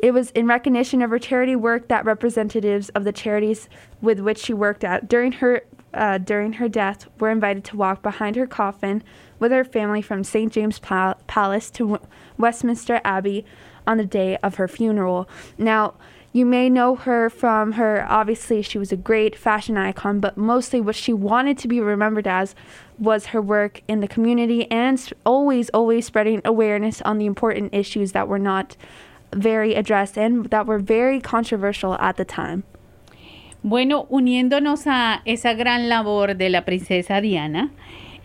[0.00, 3.68] It was in recognition of her charity work that representatives of the charities
[4.00, 5.62] with which she worked at during her
[5.94, 9.02] uh, during her death were invited to walk behind her coffin
[9.38, 10.52] with her family from St.
[10.52, 12.06] James Pal- Palace to w-
[12.36, 13.46] Westminster Abbey
[13.86, 15.28] on the day of her funeral.
[15.56, 15.94] Now,
[16.32, 20.80] you may know her from her, obviously, she was a great fashion icon, but mostly
[20.80, 22.54] what she wanted to be remembered as
[22.98, 28.12] was her work in the community and always, always spreading awareness on the important issues
[28.12, 28.76] that were not
[29.32, 32.64] very addressed and that were very controversial at the time.
[33.62, 37.70] Bueno, uniéndonos a esa gran labor de la princesa Diana,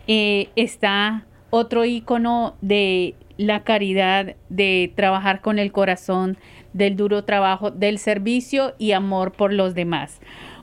[0.07, 6.37] eh, está otro ícono de la caridad, de trabajar con el corazón,
[6.73, 10.19] del duro trabajo, del servicio y amor por los demás.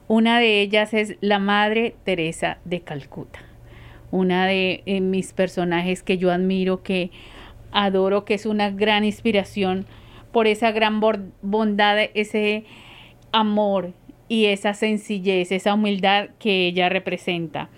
[0.08, 3.38] Una de ellas es la Madre Teresa de Calcuta,
[4.10, 7.10] una de eh, mis personajes que yo admiro, que
[7.72, 9.86] adoro, que es una gran inspiración
[10.32, 11.00] por esa gran
[11.42, 12.64] bondad, ese
[13.32, 13.92] amor
[14.28, 17.68] y esa sencillez, esa humildad que ella representa.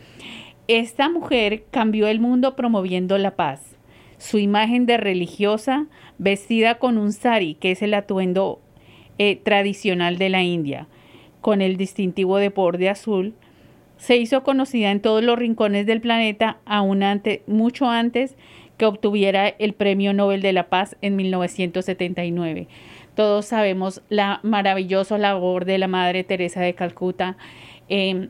[0.68, 3.76] Esta mujer cambió el mundo promoviendo la paz.
[4.18, 5.86] Su imagen de religiosa,
[6.22, 8.60] vestida con un sari, que es el atuendo
[9.18, 10.86] eh, tradicional de la India,
[11.40, 13.34] con el distintivo de borde azul,
[13.96, 18.36] se hizo conocida en todos los rincones del planeta aún antes, mucho antes
[18.76, 22.68] que obtuviera el Premio Nobel de la Paz en 1979.
[23.16, 27.36] Todos sabemos la maravillosa labor de la Madre Teresa de Calcuta
[27.88, 28.28] eh,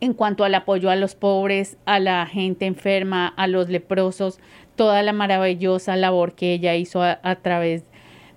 [0.00, 4.38] en cuanto al apoyo a los pobres, a la gente enferma, a los leprosos,
[4.76, 7.84] toda la maravillosa labor que ella hizo a, través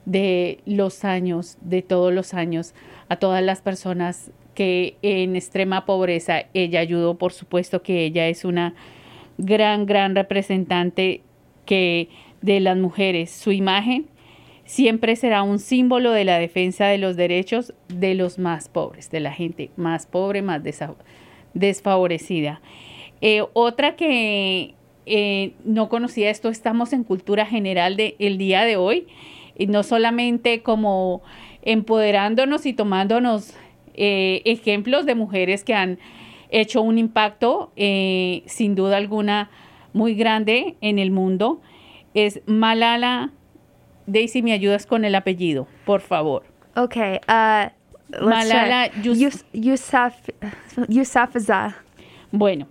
[0.06, 2.74] de los años, de todos los años,
[3.10, 8.46] a todas las personas que en extrema pobreza ella ayudó, por supuesto que ella es
[8.46, 8.74] una
[9.38, 11.22] gran, gran representante
[11.66, 12.10] que
[12.42, 13.32] de las mujeres.
[13.32, 14.08] Su imagen
[14.66, 19.20] siempre será un símbolo de la defensa de los derechos de los más pobres, de
[19.20, 20.62] la gente más pobre, más
[21.54, 22.62] desfavorecida.
[23.22, 24.76] Eh, otra que
[25.08, 29.08] eh, no conocía esto, estamos en cultura general del el día de hoy,
[29.58, 31.22] y no solamente como
[31.64, 33.54] empoderándonos y tomándonos
[33.96, 35.98] eh, ejemplos de mujeres que han
[36.50, 39.50] hecho un impacto eh, sin duda alguna
[39.94, 41.62] muy grande en el mundo,
[42.14, 43.32] es Malala.
[44.06, 46.44] Daisy, ¿me ayudas con el apellido, por favor?
[46.76, 47.70] Okay, uh,
[48.26, 49.02] Malala try.
[49.02, 49.44] Yus-
[50.88, 51.72] Yousafzai.
[52.32, 52.68] Bueno,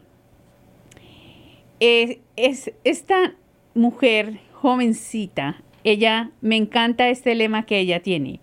[1.80, 3.34] es, es esta
[3.74, 8.40] mujer jovencita, ella, me encanta este lema que ella tiene.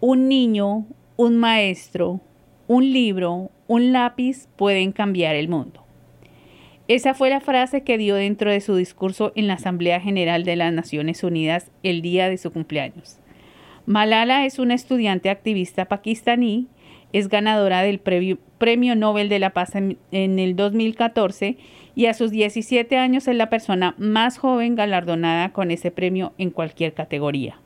[0.00, 0.86] Un niño,
[1.16, 2.22] un maestro,
[2.66, 5.84] un libro, un lápiz pueden cambiar el mundo.
[6.88, 10.56] Esa fue la frase que dio dentro de su discurso en la Asamblea General de
[10.56, 13.18] las Naciones Unidas el día de su cumpleaños.
[13.84, 16.68] Malala es una estudiante activista pakistaní,
[17.12, 19.98] es ganadora del Premio, Nobel de la Paz en
[20.38, 21.58] el 2014
[21.94, 26.50] y a sus 17 años es la persona más joven galardonada con ese premio en
[26.50, 27.56] cualquier categoría.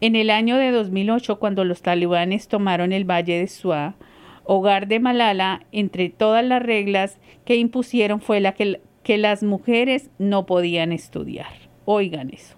[0.00, 3.94] En el año de 2008, cuando los talibanes tomaron el Valle de Suá,
[4.44, 10.10] hogar de Malala, entre todas las reglas que impusieron fue la que, que las mujeres
[10.18, 11.52] no podían estudiar.
[11.84, 12.56] Oigan eso.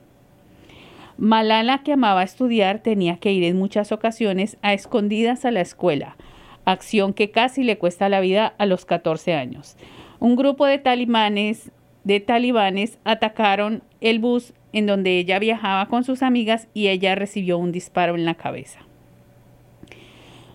[1.17, 6.17] Malala, que amaba estudiar, tenía que ir en muchas ocasiones a escondidas a la escuela,
[6.65, 9.77] acción que casi le cuesta la vida a los 14 años.
[10.25, 11.71] Un grupo de talibanes,
[12.05, 17.59] de talibanes atacaron el bus en donde ella viajaba con sus amigas y ella recibió
[17.59, 18.81] un disparo en la cabeza.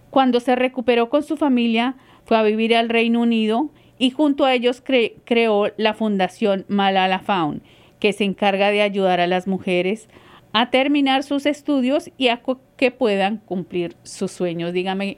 [0.09, 3.69] Cuando se recuperó con su familia, fue a vivir al Reino Unido
[3.99, 7.61] y junto a ellos cre creó la Fundación Malala Found,
[7.99, 10.09] que se encarga de ayudar a las mujeres
[10.51, 12.41] a terminar sus estudios y a
[12.75, 14.73] que puedan cumplir sus sueños.
[14.73, 15.17] Dígame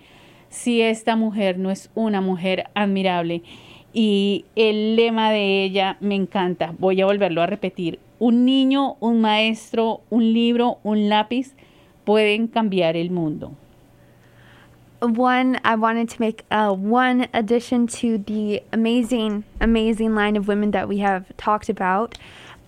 [0.49, 3.43] si esta mujer no es una mujer admirable.
[3.93, 6.73] Y el lema de ella me encanta.
[6.77, 7.99] Voy a volverlo a repetir.
[8.19, 11.53] Un niño, un maestro, un libro, un lápiz
[12.05, 13.55] pueden cambiar el mundo.
[15.01, 20.71] One, I wanted to make uh, one addition to the amazing, amazing line of women
[20.71, 22.19] that we have talked about.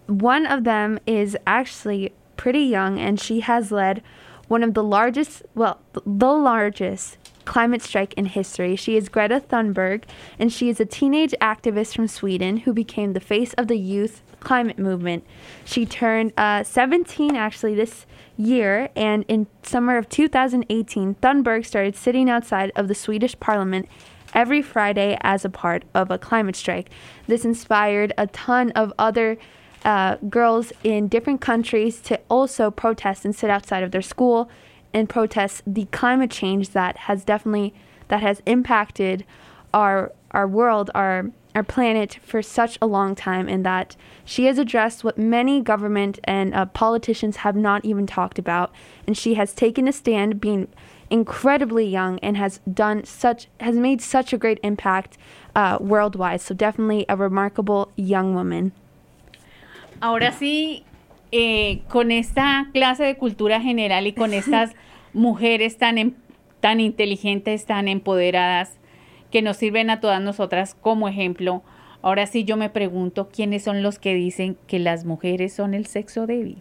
[0.07, 4.01] One of them is actually pretty young, and she has led
[4.47, 8.75] one of the largest, well, the largest climate strike in history.
[8.75, 10.03] She is Greta Thunberg,
[10.39, 14.21] and she is a teenage activist from Sweden who became the face of the youth
[14.39, 15.25] climate movement.
[15.65, 18.05] She turned uh, 17 actually this
[18.37, 23.87] year, and in summer of 2018, Thunberg started sitting outside of the Swedish parliament
[24.33, 26.89] every Friday as a part of a climate strike.
[27.27, 29.37] This inspired a ton of other
[29.85, 34.49] uh, girls in different countries to also protest and sit outside of their school
[34.93, 37.73] and protest the climate change that has definitely
[38.07, 39.25] that has impacted
[39.73, 43.95] our our world, our our planet for such a long time, and that
[44.25, 48.71] she has addressed what many government and uh, politicians have not even talked about,
[49.05, 50.67] and she has taken a stand, being
[51.09, 55.17] incredibly young, and has done such has made such a great impact
[55.55, 56.41] uh, worldwide.
[56.41, 58.71] So definitely a remarkable young woman.
[60.01, 60.83] Ahora sí,
[61.35, 64.75] eh, con esta clase de cultura general y con estas
[65.13, 66.13] mujeres tan, em-
[66.59, 68.77] tan inteligentes, tan empoderadas,
[69.31, 71.63] que nos sirven a todas nosotras como ejemplo,
[72.03, 75.87] ahora sí yo me pregunto quiénes son los que dicen que las mujeres son el
[75.87, 76.59] sexo débil.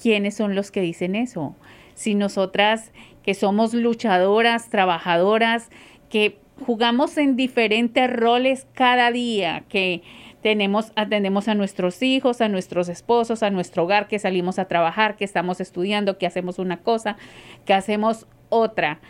[0.00, 1.56] ¿Quiénes son los que dicen eso?
[1.94, 2.92] Si nosotras
[3.24, 5.68] que somos luchadoras, trabajadoras,
[6.10, 10.02] que jugamos en diferentes roles cada día, que
[10.42, 15.16] tenemos, atendemos a nuestros hijos, a nuestros esposos, a nuestro hogar, que salimos a trabajar,
[15.16, 17.16] que estamos estudiando, que hacemos una cosa,
[17.64, 19.00] que hacemos otra.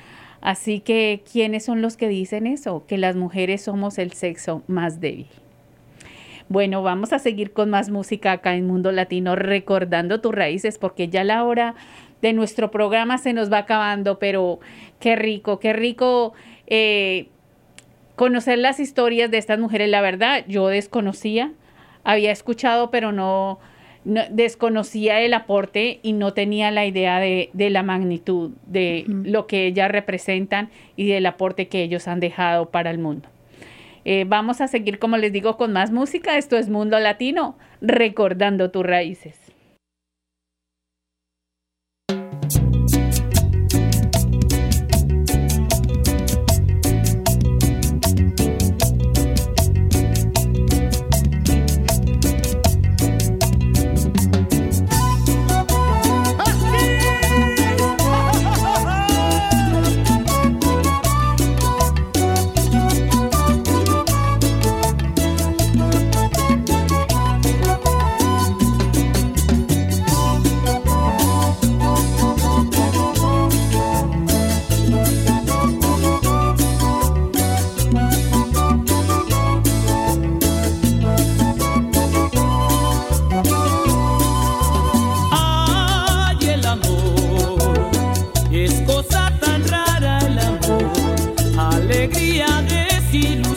[0.40, 2.84] Así que, ¿quiénes son los que dicen eso?
[2.86, 5.28] Que las mujeres somos el sexo más débil.
[6.48, 11.08] Bueno, vamos a seguir con más música acá en Mundo Latino, recordando tus raíces, porque
[11.08, 11.76] ya la hora
[12.22, 14.58] de nuestro programa se nos va acabando, pero
[14.98, 16.32] qué rico, qué rico
[16.66, 17.28] eh,
[18.20, 19.88] conocer las historias de estas mujeres.
[19.88, 21.52] La verdad, yo desconocía,
[22.04, 23.58] había escuchado, pero no,
[24.04, 29.46] no- desconocía el aporte y no tenía la idea de, de la magnitud de lo
[29.46, 33.26] que ellas representan y del aporte que ellos han dejado para el mundo.
[34.04, 36.36] Eh, vamos a seguir, como les digo, con más música.
[36.36, 39.39] Esto es Mundo Latino, recordando tus raíces.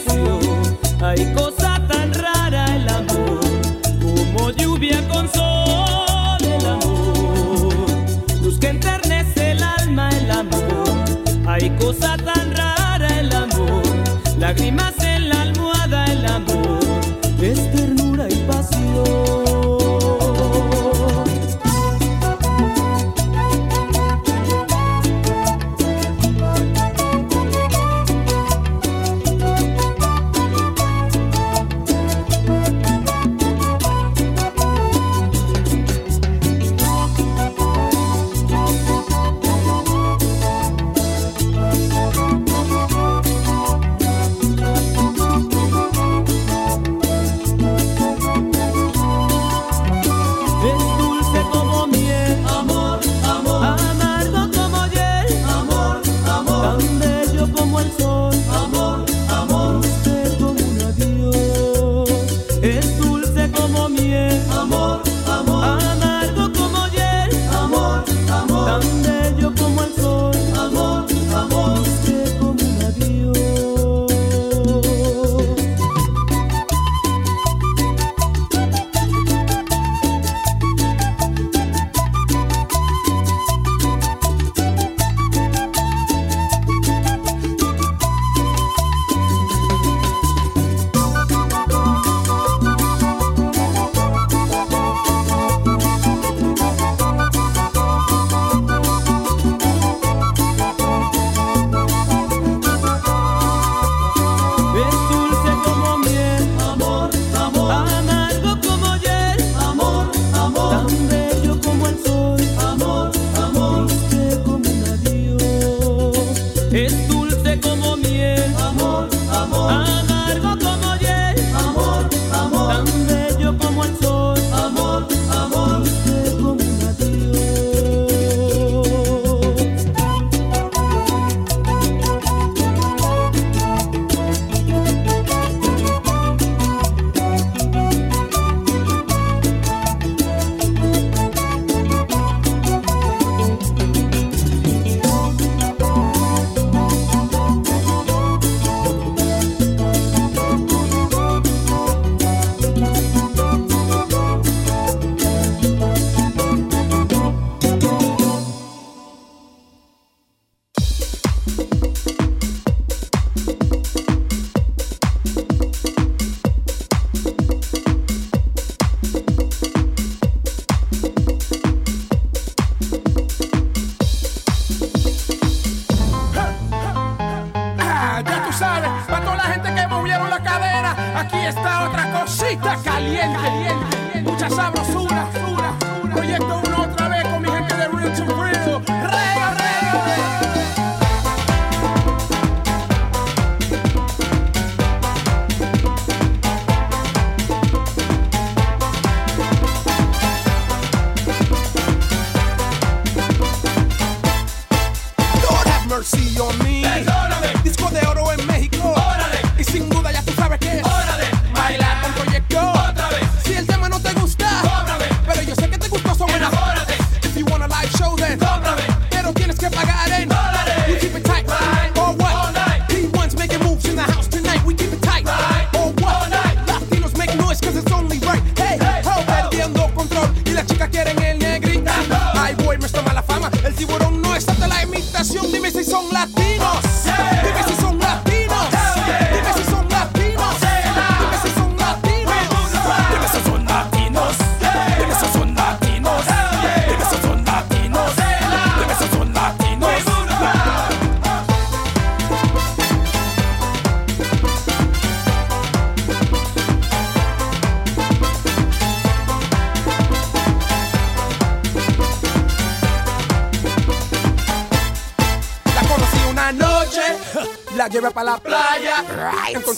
[0.04, 0.78] Desilusión.
[1.00, 1.34] Hay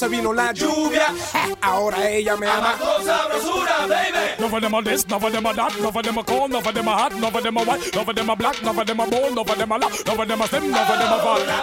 [0.07, 1.15] se vino la lluvia.
[1.61, 2.77] Ahora ella me ama.
[2.78, 4.35] Con sabrosura, baby.
[4.39, 6.51] No for them a this, no for them a that, no for them a cold,
[6.51, 8.62] no for them a hot, no for them a white, no for them a black,
[8.62, 10.49] no for them a bold, no for them a love, no for them a no
[10.49, 11.57] for them a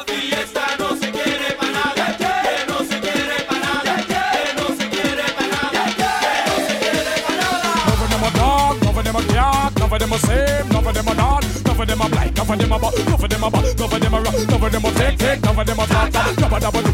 [9.83, 12.75] of them a same, of them a not, of them a black, of them a
[12.75, 15.85] of them a of them a rock, of them a take, take, of them a
[15.85, 16.92] flat, of them a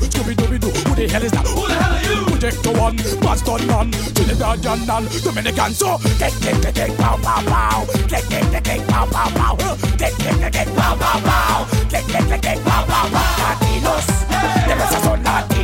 [1.10, 1.46] hell is that?
[1.48, 2.26] Who the hell are you?
[2.30, 5.74] Projector one, Boston man, Trinidadian man, Dominican.
[5.74, 7.86] So, kick, kick, kick, kick, pow, pow, pow.
[8.08, 9.56] Kick, kick, kick, kick, pow, pow, pow.
[9.98, 11.68] Kick, kick, kick, kick, pow, pow, pow.
[11.90, 13.40] Kick, kick, kick, kick, pow, pow, pow.
[13.42, 15.59] Latinos, hey, de so Latinos.